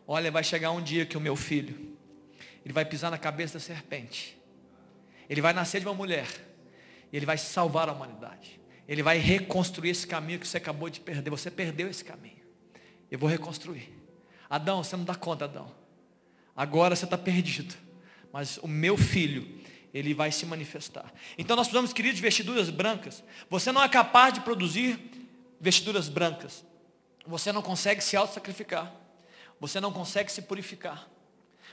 [0.07, 1.97] Olha, vai chegar um dia que o meu filho,
[2.63, 4.39] ele vai pisar na cabeça da serpente.
[5.27, 6.29] Ele vai nascer de uma mulher.
[7.11, 8.61] E ele vai salvar a humanidade.
[8.87, 11.31] Ele vai reconstruir esse caminho que você acabou de perder.
[11.31, 12.43] Você perdeu esse caminho.
[13.11, 13.89] Eu vou reconstruir.
[14.51, 15.75] Adão, você não dá conta, Adão.
[16.55, 17.75] Agora você está perdido.
[18.31, 19.59] Mas o meu filho,
[19.95, 21.11] ele vai se manifestar.
[21.39, 23.25] Então nós precisamos, queridos, de vestiduras brancas.
[23.49, 25.01] Você não é capaz de produzir
[25.59, 26.69] vestiduras brancas.
[27.31, 28.93] Você não consegue se auto-sacrificar.
[29.61, 31.09] Você não consegue se purificar.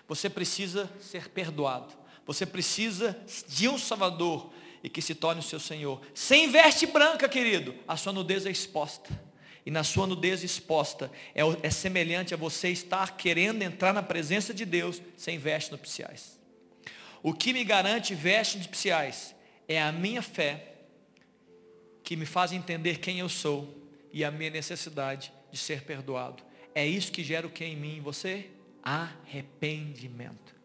[0.08, 1.95] Você precisa ser perdoado.
[2.28, 4.53] Você precisa de um Salvador
[4.84, 5.99] e que se torne o seu Senhor.
[6.14, 9.10] Sem veste branca, querido, a sua nudez é exposta.
[9.66, 14.53] E na sua nudez exposta é, é semelhante a você estar querendo entrar na presença
[14.53, 16.39] de Deus sem vestes nupciais.
[17.24, 19.36] O que me garante vestes nupciais
[19.68, 20.76] é a minha fé
[22.03, 26.43] que me faz entender quem eu sou e a minha necessidade de ser perdoado.
[26.74, 28.50] É isso que gera o que em mim em você?
[28.84, 30.56] Arrependimento.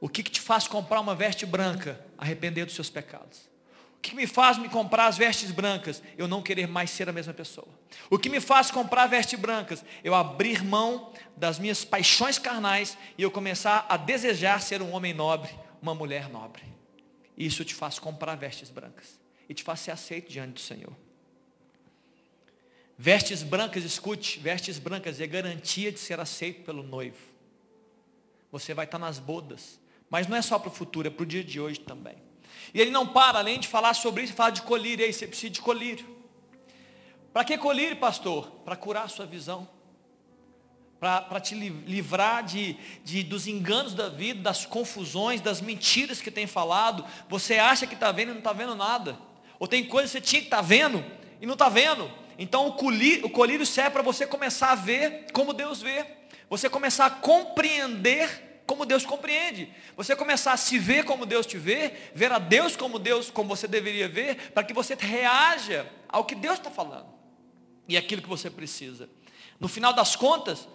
[0.00, 2.04] O que, que te faz comprar uma veste branca?
[2.18, 3.48] Arrepender dos seus pecados.
[3.96, 6.02] O que me faz me comprar as vestes brancas?
[6.16, 7.68] Eu não querer mais ser a mesma pessoa.
[8.10, 9.84] O que me faz comprar vestes brancas?
[10.04, 15.12] Eu abrir mão das minhas paixões carnais e eu começar a desejar ser um homem
[15.12, 15.50] nobre,
[15.80, 16.62] uma mulher nobre.
[17.36, 21.05] Isso te faz comprar vestes brancas e te faz ser aceito diante do Senhor.
[22.98, 27.18] Vestes brancas, escute, vestes brancas é garantia de ser aceito pelo noivo.
[28.50, 29.78] Você vai estar nas bodas,
[30.08, 32.16] mas não é só para o futuro, é para o dia de hoje também.
[32.72, 35.26] E ele não para, além de falar sobre isso, fala de colírio, e aí você
[35.26, 36.16] precisa de colírio.
[37.32, 38.50] Para que colírio, pastor?
[38.64, 39.68] Para curar a sua visão.
[40.98, 46.46] Para te livrar de, de, dos enganos da vida, das confusões, das mentiras que tem
[46.46, 47.04] falado.
[47.28, 49.18] Você acha que está vendo e não está vendo nada.
[49.58, 51.04] Ou tem coisas que você tinha que estar tá vendo
[51.38, 52.10] e não está vendo.
[52.38, 56.04] Então o colírio, o colírio serve para você começar a ver como Deus vê.
[56.48, 59.72] Você começar a compreender como Deus compreende.
[59.96, 63.48] Você começar a se ver como Deus te vê, ver a Deus como Deus, como
[63.48, 67.08] você deveria ver, para que você reaja ao que Deus está falando.
[67.88, 69.08] E aquilo que você precisa.
[69.58, 70.68] No final das contas,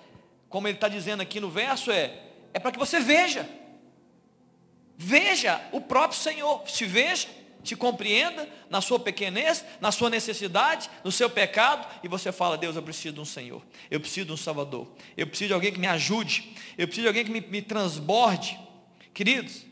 [0.49, 2.17] como ele está dizendo aqui no verso, é,
[2.53, 3.47] é para que você veja.
[4.97, 6.67] Veja o próprio Senhor.
[6.67, 7.27] Se veja
[7.61, 12.75] te compreenda na sua pequenez, na sua necessidade, no seu pecado, e você fala, Deus,
[12.75, 15.79] eu preciso de um Senhor, eu preciso de um Salvador, eu preciso de alguém que
[15.79, 18.59] me ajude, eu preciso de alguém que me, me transborde.
[19.13, 19.65] Queridos,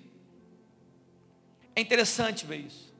[1.76, 2.94] é interessante ver isso.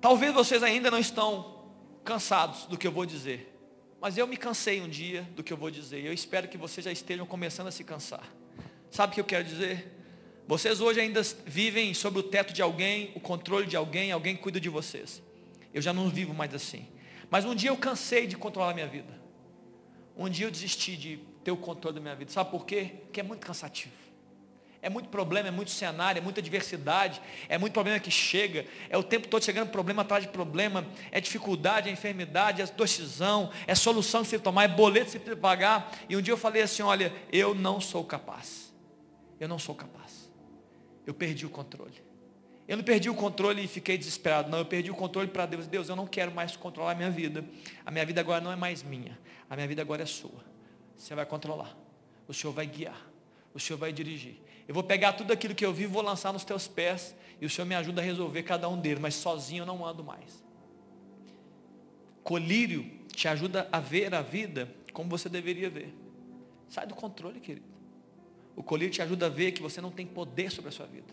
[0.00, 1.62] Talvez vocês ainda não estão
[2.04, 3.56] cansados do que eu vou dizer,
[4.00, 6.84] mas eu me cansei um dia do que eu vou dizer, eu espero que vocês
[6.84, 8.28] já estejam começando a se cansar.
[8.90, 10.01] Sabe o que eu quero dizer?
[10.46, 14.60] Vocês hoje ainda vivem sob o teto de alguém, o controle de alguém, alguém cuida
[14.60, 15.22] de vocês.
[15.72, 16.86] Eu já não vivo mais assim.
[17.30, 19.20] Mas um dia eu cansei de controlar a minha vida.
[20.16, 22.30] Um dia eu desisti de ter o controle da minha vida.
[22.30, 22.90] Sabe por quê?
[23.04, 23.94] Porque é muito cansativo.
[24.82, 28.98] É muito problema, é muito cenário, é muita diversidade, é muito problema que chega, é
[28.98, 33.76] o tempo todo chegando problema atrás de problema, é dificuldade, é enfermidade, é decisão, é
[33.76, 35.96] solução que você tomar, é boleto que você pagar.
[36.08, 38.72] E um dia eu falei assim, olha, eu não sou capaz.
[39.38, 40.01] Eu não sou capaz
[41.06, 42.12] eu perdi o controle.
[42.66, 44.58] Eu não perdi o controle e fiquei desesperado, não.
[44.58, 45.66] Eu perdi o controle para Deus.
[45.66, 47.44] Deus, eu não quero mais controlar a minha vida.
[47.84, 49.18] A minha vida agora não é mais minha.
[49.50, 50.44] A minha vida agora é sua.
[50.96, 51.76] Você vai controlar.
[52.28, 53.10] O Senhor vai guiar.
[53.52, 54.40] O Senhor vai dirigir.
[54.66, 57.14] Eu vou pegar tudo aquilo que eu vi e vou lançar nos teus pés.
[57.40, 59.00] E o Senhor me ajuda a resolver cada um deles.
[59.00, 60.42] Mas sozinho eu não ando mais.
[62.22, 65.92] Colírio te ajuda a ver a vida como você deveria ver.
[66.68, 67.71] Sai do controle, querido.
[68.54, 71.12] O colírio te ajuda a ver que você não tem poder sobre a sua vida.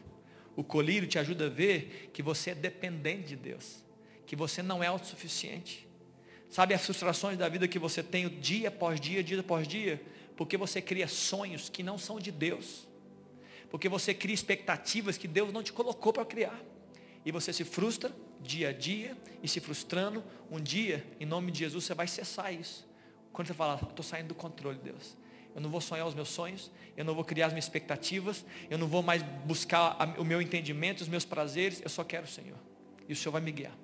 [0.55, 3.83] O colírio te ajuda a ver que você é dependente de Deus.
[4.25, 5.87] Que você não é autossuficiente.
[6.49, 10.01] Sabe as frustrações da vida que você tem dia após dia, dia após dia?
[10.35, 12.87] Porque você cria sonhos que não são de Deus.
[13.69, 16.59] Porque você cria expectativas que Deus não te colocou para criar.
[17.25, 18.11] E você se frustra
[18.41, 22.53] dia a dia e se frustrando, um dia, em nome de Jesus, você vai cessar
[22.53, 22.87] isso.
[23.31, 25.15] Quando você fala, estou saindo do controle, Deus.
[25.59, 28.77] Eu não vou sonhar os meus sonhos, eu não vou criar as minhas expectativas, eu
[28.77, 32.57] não vou mais buscar o meu entendimento, os meus prazeres, eu só quero o Senhor.
[33.09, 33.77] E o Senhor vai me guiar.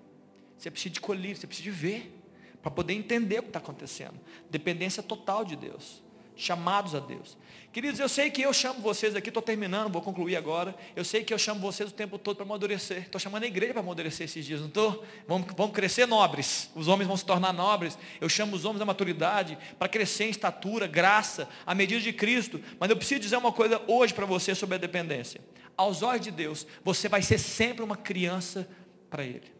[0.57, 2.17] Você precisa de colher, você precisa de ver,
[2.61, 4.17] para poder entender o que está acontecendo.
[4.49, 6.01] Dependência total de Deus
[6.35, 7.37] chamados a Deus.
[7.75, 10.73] Queridos, eu sei que eu chamo vocês aqui, estou terminando, vou concluir agora.
[10.95, 12.99] Eu sei que eu chamo vocês o tempo todo para amadurecer.
[12.99, 15.05] Estou chamando a igreja para amadurecer esses dias, não estou?
[15.27, 16.69] Vamos, vamos crescer nobres.
[16.73, 17.97] Os homens vão se tornar nobres.
[18.21, 22.61] Eu chamo os homens da maturidade para crescer em estatura, graça, à medida de Cristo.
[22.79, 25.41] Mas eu preciso dizer uma coisa hoje para você sobre a dependência.
[25.75, 28.69] Aos olhos de Deus, você vai ser sempre uma criança
[29.09, 29.51] para Ele.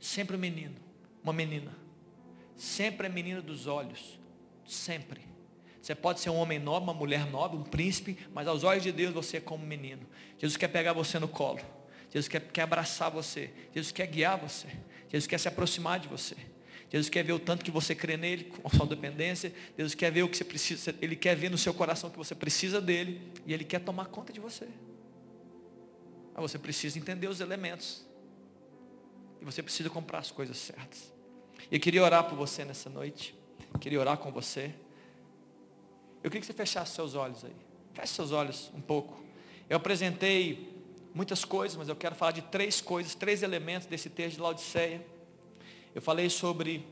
[0.00, 0.74] Sempre um menino,
[1.22, 1.78] uma menina.
[2.56, 4.18] Sempre a menina dos olhos.
[4.66, 5.29] Sempre.
[5.80, 8.92] Você pode ser um homem nobre, uma mulher nobre, um príncipe, mas aos olhos de
[8.92, 10.06] Deus você é como um menino.
[10.38, 11.60] Jesus quer pegar você no colo.
[12.10, 13.50] Jesus quer, quer abraçar você.
[13.72, 14.68] Jesus quer guiar você.
[15.08, 16.36] Jesus quer se aproximar de você.
[16.90, 19.54] Jesus quer ver o tanto que você crê nele, com sua dependência.
[19.76, 20.94] Jesus quer ver o que você precisa.
[21.00, 23.32] Ele quer ver no seu coração que você precisa dele.
[23.46, 24.66] E ele quer tomar conta de você.
[26.34, 28.04] Mas você precisa entender os elementos.
[29.40, 31.12] E você precisa comprar as coisas certas.
[31.70, 33.34] E eu queria orar por você nessa noite.
[33.80, 34.74] Queria orar com você.
[36.22, 37.54] Eu queria que você fechasse seus olhos aí.
[37.94, 39.22] Feche seus olhos um pouco.
[39.68, 40.70] Eu apresentei
[41.14, 45.04] muitas coisas, mas eu quero falar de três coisas, três elementos desse texto de Laodiceia.
[45.94, 46.86] Eu falei sobre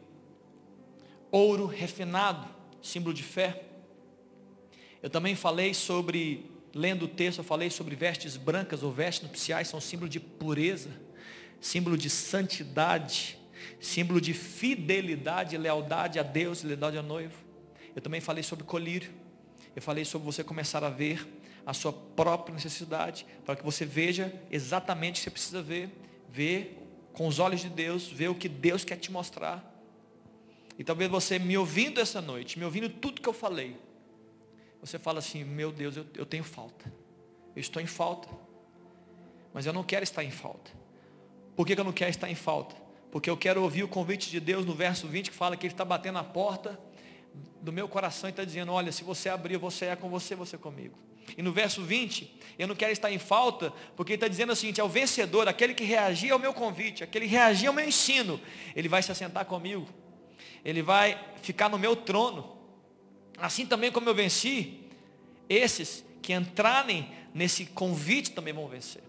[1.31, 2.49] ouro refinado,
[2.83, 3.65] símbolo de fé.
[5.03, 9.69] Eu também falei sobre, lendo o texto, eu falei sobre vestes brancas ou vestes nupciais,
[9.69, 10.91] são símbolo de pureza,
[11.61, 13.39] símbolo de santidade,
[13.81, 17.35] símbolo de fidelidade e lealdade a Deus lealdade ao noivo.
[17.95, 19.13] Eu também falei sobre colírio.
[19.79, 21.25] Eu falei sobre você começar a ver
[21.65, 25.89] a sua própria necessidade, para que você veja exatamente o que você precisa ver,
[26.29, 29.81] ver com os olhos de Deus, ver o que Deus quer te mostrar.
[30.77, 33.77] E talvez você me ouvindo essa noite, me ouvindo tudo que eu falei,
[34.81, 36.93] você fala assim, meu Deus, eu, eu tenho falta.
[37.55, 38.29] Eu estou em falta.
[39.55, 40.73] Mas eu não quero estar em falta.
[41.55, 42.75] Por que, que eu não quero estar em falta?
[43.13, 45.73] Porque eu quero ouvir o convite de Deus no verso 20 que fala que Ele
[45.73, 46.77] está batendo na porta
[47.61, 50.57] do meu coração e está dizendo, olha, se você abrir, você é com você, você
[50.57, 50.97] comigo.
[51.37, 54.57] E no verso 20, eu não quero estar em falta, porque ele está dizendo o
[54.57, 57.87] seguinte, é o vencedor, aquele que reagir ao meu convite, aquele que reagir ao meu
[57.87, 58.41] ensino,
[58.75, 59.87] ele vai se assentar comigo,
[60.65, 62.57] ele vai ficar no meu trono.
[63.37, 64.81] Assim também como eu venci,
[65.49, 69.03] esses que entrarem nesse convite também vão vencer.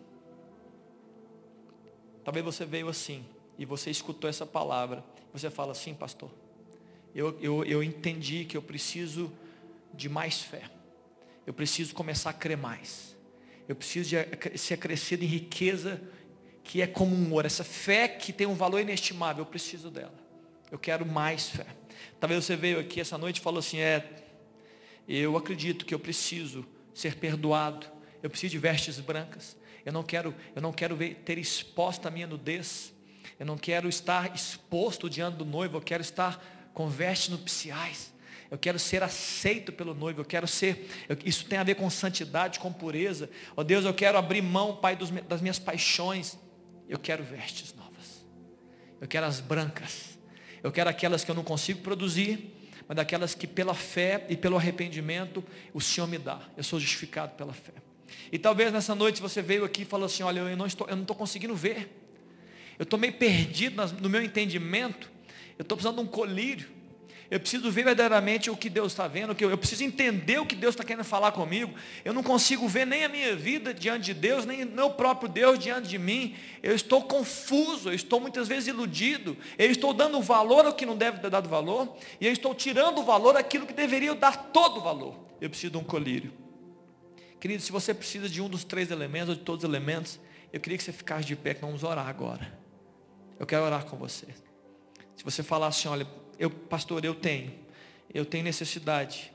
[2.23, 3.25] Talvez você veio assim,
[3.57, 5.03] e você escutou essa palavra,
[5.33, 6.29] você fala assim, pastor,
[7.13, 9.31] eu, eu, eu entendi que eu preciso
[9.93, 10.63] de mais fé.
[11.45, 13.15] Eu preciso começar a crer mais.
[13.67, 16.01] Eu preciso de ser crescido em riqueza
[16.63, 17.47] que é como um ouro.
[17.47, 20.13] Essa fé que tem um valor inestimável, eu preciso dela.
[20.71, 21.65] Eu quero mais fé.
[22.19, 24.07] Talvez você veio aqui essa noite e falou assim, é,
[25.07, 27.87] eu acredito que eu preciso ser perdoado.
[28.21, 29.57] Eu preciso de vestes brancas.
[29.85, 32.93] Eu não quero, eu não quero ver, ter exposta a minha nudez.
[33.39, 35.77] Eu não quero estar exposto diante do noivo.
[35.77, 38.11] Eu quero estar com vestes nupciais.
[38.51, 41.87] Eu quero ser aceito pelo noivo, eu quero ser, eu, isso tem a ver com
[41.89, 43.29] santidade, com pureza.
[43.55, 46.37] Ó oh, Deus, eu quero abrir mão, Pai, dos, das minhas paixões.
[46.87, 48.25] Eu quero vestes novas.
[48.99, 50.17] Eu quero as brancas.
[50.63, 52.55] Eu quero aquelas que eu não consigo produzir,
[52.87, 56.41] mas daquelas que pela fé e pelo arrependimento o Senhor me dá.
[56.57, 57.73] Eu sou justificado pela fé.
[58.31, 60.95] E talvez nessa noite você veio aqui e falou assim, olha, eu não estou, eu
[60.95, 61.95] não estou conseguindo ver.
[62.79, 65.11] Eu estou meio perdido no meu entendimento.
[65.59, 66.79] Eu estou precisando de um colírio.
[67.29, 69.35] Eu preciso ver verdadeiramente o que Deus está vendo.
[69.39, 71.71] Eu preciso entender o que Deus está querendo falar comigo.
[72.03, 75.59] Eu não consigo ver nem a minha vida diante de Deus, nem o próprio Deus
[75.59, 76.35] diante de mim.
[76.63, 79.37] Eu estou confuso, eu estou muitas vezes iludido.
[79.59, 81.95] Eu estou dando valor ao que não deve ter dado valor.
[82.19, 85.19] E eu estou tirando valor àquilo que deveria dar todo valor.
[85.39, 86.33] Eu preciso de um colírio.
[87.39, 90.19] Querido, se você precisa de um dos três elementos, ou de todos os elementos,
[90.51, 92.57] eu queria que você ficasse de pé, que vamos orar agora.
[93.37, 94.25] Eu quero orar com você.
[95.19, 96.07] Se você falar assim, olha,
[96.39, 97.53] eu, pastor, eu tenho,
[98.13, 99.33] eu tenho necessidade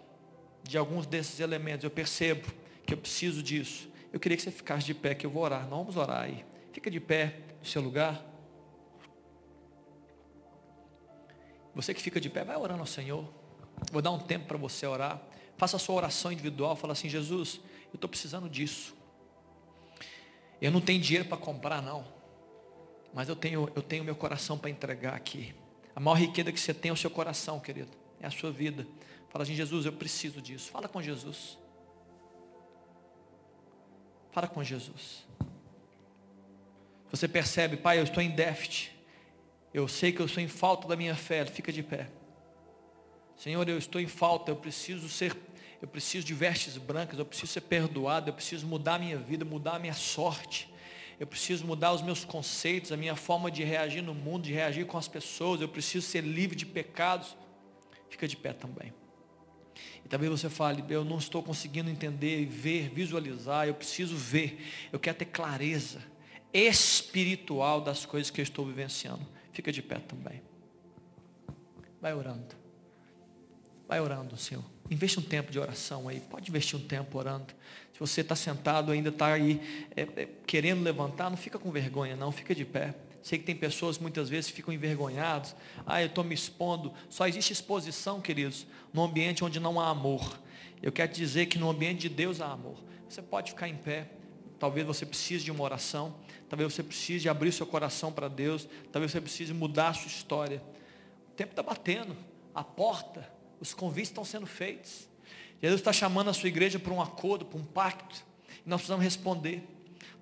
[0.63, 2.51] de alguns desses elementos, eu percebo
[2.87, 3.87] que eu preciso disso.
[4.11, 5.69] Eu queria que você ficasse de pé, que eu vou orar.
[5.69, 6.43] Não vamos orar aí.
[6.73, 8.25] Fica de pé no seu lugar.
[11.75, 13.29] Você que fica de pé, vai orando ao Senhor.
[13.93, 15.21] Vou dar um tempo para você orar.
[15.59, 16.77] Faça a sua oração individual.
[16.77, 17.61] Fala assim, Jesus,
[17.93, 18.97] eu estou precisando disso.
[20.63, 22.07] Eu não tenho dinheiro para comprar, não.
[23.13, 25.55] Mas eu tenho, eu tenho meu coração para entregar aqui.
[25.95, 27.91] A maior riqueza que você tem é o seu coração, querido.
[28.21, 28.87] É a sua vida.
[29.29, 30.71] Fala assim, Jesus, eu preciso disso.
[30.71, 31.59] Fala com Jesus.
[34.33, 35.25] Fala com Jesus.
[37.11, 38.93] Você percebe, pai, eu estou em déficit.
[39.73, 41.47] Eu sei que eu estou em falta da minha fé.
[41.47, 42.11] Fica de pé.
[43.37, 44.51] Senhor, eu estou em falta.
[44.51, 45.37] Eu preciso ser,
[45.81, 47.19] eu preciso de vestes brancas.
[47.19, 48.31] Eu preciso ser perdoado.
[48.31, 50.74] Eu preciso mudar a minha vida, mudar a minha sorte
[51.19, 54.87] eu preciso mudar os meus conceitos, a minha forma de reagir no mundo, de reagir
[54.87, 57.37] com as pessoas, eu preciso ser livre de pecados.
[58.09, 58.93] Fica de pé também.
[60.05, 64.59] E talvez você fale, eu não estou conseguindo entender, ver, visualizar, eu preciso ver,
[64.93, 66.03] eu quero ter clareza
[66.53, 69.27] espiritual das coisas que eu estou vivenciando.
[69.53, 70.43] Fica de pé também.
[72.01, 72.55] Vai orando.
[73.89, 74.65] Vai orando, Senhor.
[74.91, 76.21] Investe um tempo de oração aí.
[76.21, 77.53] Pode investir um tempo orando.
[77.95, 79.61] Se você está sentado ainda está aí
[79.97, 82.33] é, é, querendo levantar, não fica com vergonha, não.
[82.33, 82.93] Fica de pé.
[83.23, 85.55] Sei que tem pessoas muitas vezes que ficam envergonhados.
[85.87, 86.93] Ah, eu estou me expondo.
[87.09, 90.39] Só existe exposição, queridos, no ambiente onde não há amor.
[90.83, 92.83] Eu quero te dizer que no ambiente de Deus há amor.
[93.09, 94.11] Você pode ficar em pé.
[94.59, 96.17] Talvez você precise de uma oração.
[96.49, 98.69] Talvez você precise abrir seu coração para Deus.
[98.91, 100.61] Talvez você precise mudar a sua história.
[101.31, 102.17] O tempo está batendo.
[102.53, 105.09] A porta os convites estão sendo feitos.
[105.65, 108.23] Jesus está chamando a sua igreja para um acordo, para um pacto.
[108.67, 109.67] E nós precisamos responder.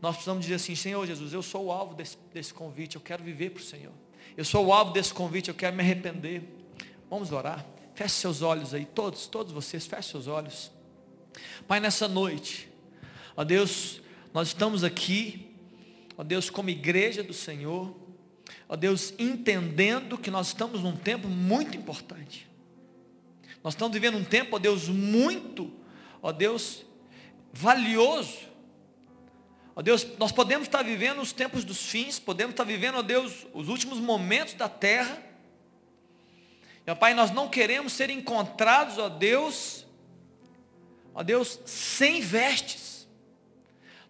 [0.01, 3.25] Nós precisamos dizer assim, Senhor Jesus, eu sou o alvo desse, desse convite, eu quero
[3.25, 3.91] viver para o Senhor.
[4.37, 6.45] Eu sou o alvo desse convite, eu quero me arrepender.
[7.11, 7.67] Vamos orar.
[7.93, 10.71] Feche seus olhos aí, todos, todos vocês, feche seus olhos.
[11.67, 12.69] Pai, nessa noite,
[13.37, 14.01] ó Deus,
[14.33, 15.57] nós estamos aqui,
[16.17, 17.93] ó Deus, como igreja do Senhor,
[18.69, 22.49] ó Deus, entendendo que nós estamos num tempo muito importante.
[23.63, 25.73] Nós estamos vivendo um tempo, ó Deus, muito,
[26.21, 26.85] ó Deus,
[27.53, 28.39] valioso.
[29.75, 33.47] Ó Deus, nós podemos estar vivendo os tempos dos fins, podemos estar vivendo, ó Deus,
[33.55, 35.23] os últimos momentos da terra.
[36.87, 39.87] Ó Pai, nós não queremos ser encontrados, ó Deus,
[41.15, 43.09] ó Deus, sem vestes.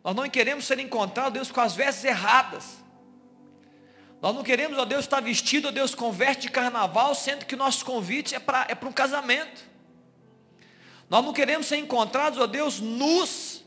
[0.02, 2.81] Nós não queremos ser encontrados, Deus, com as vestes erradas.
[4.22, 7.56] Nós não queremos, ó Deus, estar vestido, ó Deus, com veste de carnaval, sendo que
[7.56, 9.64] o nosso convite é para é um casamento.
[11.10, 13.64] Nós não queremos ser encontrados, ó Deus, nus,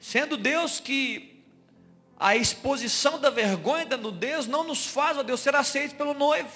[0.00, 1.44] sendo Deus que
[2.18, 6.50] a exposição da vergonha da nudez não nos faz, ó Deus, ser aceitos pelo noivo.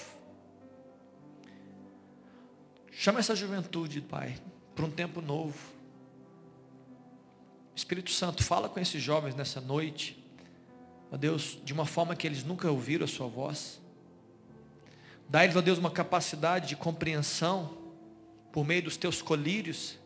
[2.91, 4.35] Chama essa juventude, Pai,
[4.75, 5.57] para um tempo novo.
[7.73, 10.22] Espírito Santo, fala com esses jovens nessa noite,
[11.13, 13.79] ó Deus, de uma forma que eles nunca ouviram a sua voz.
[15.29, 17.77] Dá-lhes, ó Deus, uma capacidade de compreensão
[18.51, 19.99] por meio dos teus colírios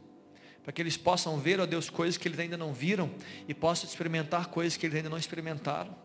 [0.68, 3.10] para que eles possam ver, ó Deus, coisas que eles ainda não viram
[3.48, 5.96] e possam experimentar coisas que eles ainda não experimentaram.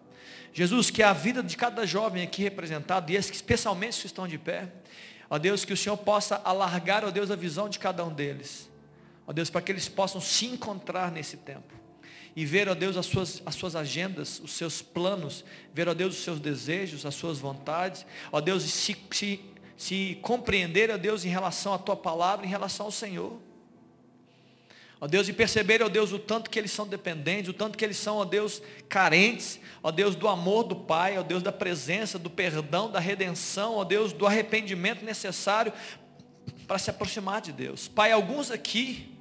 [0.53, 4.29] Jesus, que a vida de cada jovem aqui representado, e esses que especialmente se estão
[4.29, 4.69] de pé,
[5.29, 8.71] ó Deus, que o Senhor possa alargar, ó Deus, a visão de cada um deles.
[9.27, 11.82] Ó Deus, para que eles possam se encontrar nesse tempo.
[12.35, 16.17] E ver, ó Deus, as suas, as suas agendas, os seus planos, ver, ó Deus,
[16.17, 19.41] os seus desejos, as suas vontades, ó Deus, se, se,
[19.77, 23.39] se compreender, ó Deus, em relação à tua palavra, em relação ao Senhor.
[24.99, 27.85] Ó Deus, e perceberem, ó Deus, o tanto que eles são dependentes, o tanto que
[27.85, 32.19] eles são, ó Deus, carentes, ó Deus, do amor do Pai, ó Deus, da presença,
[32.19, 35.73] do perdão, da redenção, ó Deus, do arrependimento necessário
[36.69, 37.89] para se aproximar de Deus.
[37.89, 39.12] Pai, alguns aqui,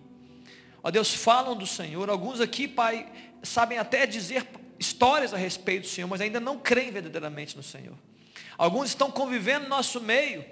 [0.84, 3.12] ó Deus, falam do Senhor, alguns aqui, Pai,
[3.44, 4.48] sabem até dizer
[4.80, 7.96] histórias a respeito do Senhor, mas ainda não creem verdadeiramente no Senhor.
[8.58, 10.44] Alguns estão convivendo no nosso meio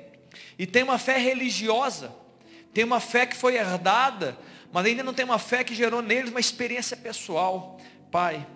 [0.57, 2.13] e têm uma fé religiosa,
[2.73, 4.37] tem uma fé que foi herdada,
[4.71, 7.79] mas ainda não tem uma fé que gerou neles uma experiência pessoal.
[8.11, 8.47] Pai,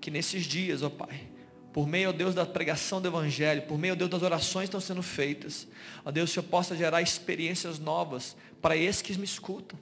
[0.00, 1.28] que nesses dias, ó Pai,
[1.72, 4.76] por meio, ó Deus, da pregação do Evangelho, por meio, ó Deus, das orações que
[4.76, 5.66] estão sendo feitas,
[6.04, 9.78] ó Deus, o Senhor possa gerar experiências novas para esses que me escutam,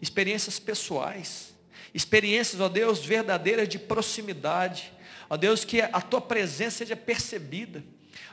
[0.00, 1.54] experiências pessoais,
[1.94, 4.92] experiências, ó Deus, verdadeiras de proximidade,
[5.28, 7.82] ó Deus, que a tua presença seja percebida,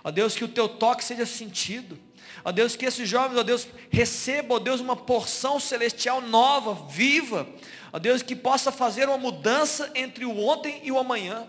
[0.03, 1.97] ó Deus, que o teu toque seja sentido,
[2.45, 7.47] Ó Deus, que esses jovens, ó Deus, recebam, ó Deus, uma porção celestial nova, viva.
[7.91, 11.47] Ó Deus, que possa fazer uma mudança entre o ontem e o amanhã.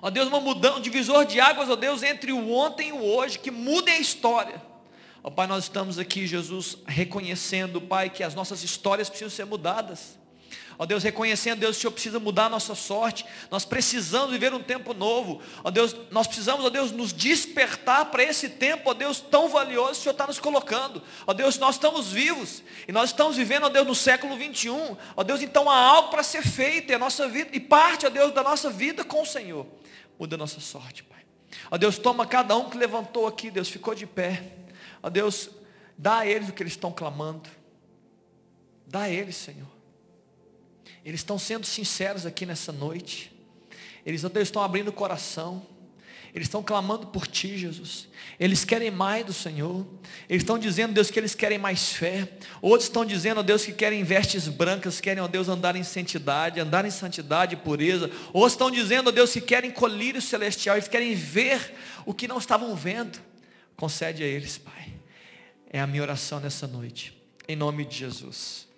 [0.00, 3.04] Ó Deus, uma mudança, um divisor de águas, ó Deus, entre o ontem e o
[3.04, 4.60] hoje, que mudem a história.
[5.24, 10.18] Ó Pai, nós estamos aqui, Jesus, reconhecendo, Pai, que as nossas histórias precisam ser mudadas.
[10.78, 13.24] Ó Deus, reconhecendo, Deus, o Senhor precisa mudar a nossa sorte.
[13.50, 15.40] Nós precisamos viver um tempo novo.
[15.62, 19.92] Ó Deus, nós precisamos, ó Deus, nos despertar para esse tempo, ó Deus, tão valioso
[19.92, 21.00] que o Senhor está nos colocando.
[21.24, 22.62] Ó Deus, nós estamos vivos.
[22.88, 24.96] E nós estamos vivendo, ó Deus, no século 21.
[25.16, 26.90] Ó Deus, então há algo para ser feito.
[26.90, 29.66] E a nossa vida, e parte, ó Deus, da nossa vida com o Senhor.
[30.18, 31.20] Muda a nossa sorte, Pai.
[31.70, 34.61] Ó Deus, toma cada um que levantou aqui, Deus, ficou de pé.
[35.02, 35.50] Ó Deus,
[35.98, 37.48] dá a eles o que eles estão clamando.
[38.86, 39.68] Dá a eles, Senhor.
[41.04, 43.32] Eles estão sendo sinceros aqui nessa noite.
[44.06, 45.66] Eles estão abrindo o coração.
[46.34, 48.08] Eles estão clamando por Ti, Jesus.
[48.40, 49.86] Eles querem mais do Senhor.
[50.28, 52.26] Eles estão dizendo, Deus, que eles querem mais fé.
[52.62, 56.86] Outros estão dizendo, Deus, que querem vestes brancas, querem, ó Deus, andar em santidade, andar
[56.86, 58.10] em santidade e pureza.
[58.32, 60.76] Outros estão dizendo, Deus, que querem colírio celestial.
[60.76, 61.74] Eles querem ver
[62.06, 63.18] o que não estavam vendo.
[63.82, 64.94] Concede a eles, Pai.
[65.68, 67.20] É a minha oração nessa noite.
[67.48, 68.68] Em nome de Jesus.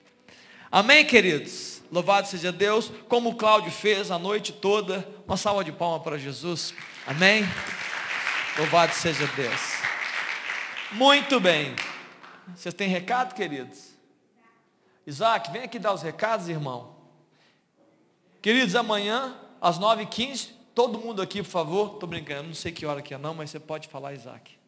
[0.72, 1.82] Amém, queridos?
[1.92, 5.07] Louvado seja Deus, como o Cláudio fez a noite toda.
[5.26, 6.72] Uma salva de palmas para Jesus.
[7.07, 7.44] Amém?
[8.57, 9.61] Louvado seja Deus.
[10.92, 11.76] Muito bem.
[12.57, 13.90] Vocês têm recado, queridos?
[15.07, 16.96] Isaac, vem aqui dar os recados, irmão.
[18.40, 21.92] Queridos, amanhã, às 9h15, todo mundo aqui, por favor.
[21.92, 24.63] Estou brincando, não sei que hora que é não, mas você pode falar, Isaac.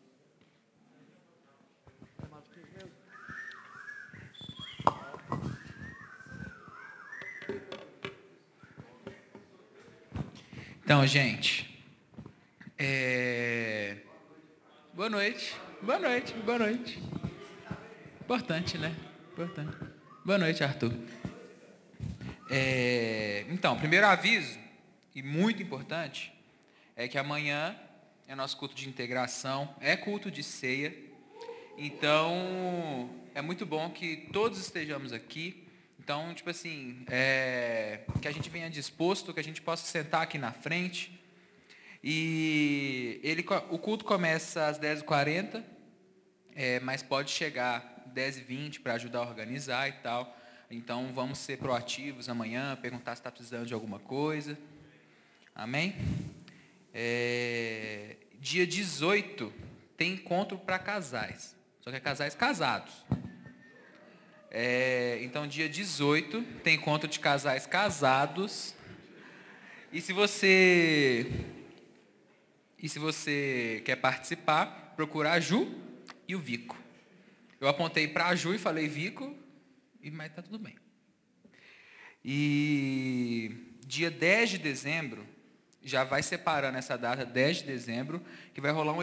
[10.86, 11.68] Então, gente,
[12.78, 13.96] é...
[14.94, 17.02] boa noite, boa noite, boa noite.
[18.20, 18.94] Importante, né?
[19.32, 19.76] Importante.
[20.24, 20.94] Boa noite, Arthur.
[22.48, 23.44] É...
[23.48, 24.60] Então, primeiro aviso,
[25.12, 26.32] e muito importante,
[26.94, 27.76] é que amanhã
[28.28, 30.96] é nosso culto de integração, é culto de ceia.
[31.76, 35.65] Então, é muito bom que todos estejamos aqui
[36.06, 40.38] então, tipo assim, é, que a gente venha disposto, que a gente possa sentar aqui
[40.38, 41.20] na frente.
[42.00, 45.64] E ele, o culto começa às 10h40,
[46.54, 50.38] é, mas pode chegar 10h20 para ajudar a organizar e tal.
[50.70, 54.56] Então, vamos ser proativos amanhã, perguntar se está precisando de alguma coisa.
[55.56, 55.96] Amém?
[56.94, 59.52] É, dia 18
[59.96, 61.56] tem encontro para casais.
[61.80, 62.94] Só que é casais casados.
[64.58, 68.74] É, então, dia 18 tem encontro de casais casados.
[69.92, 71.30] E se você
[72.82, 75.70] e se você quer participar, procura a Ju
[76.26, 76.74] e o Vico.
[77.60, 79.36] Eu apontei para a Ju e falei Vico,
[80.00, 80.76] e mas tá tudo bem.
[82.24, 85.26] E dia 10 de dezembro,
[85.82, 88.94] já vai separando essa data, 10 de dezembro, que vai rolar um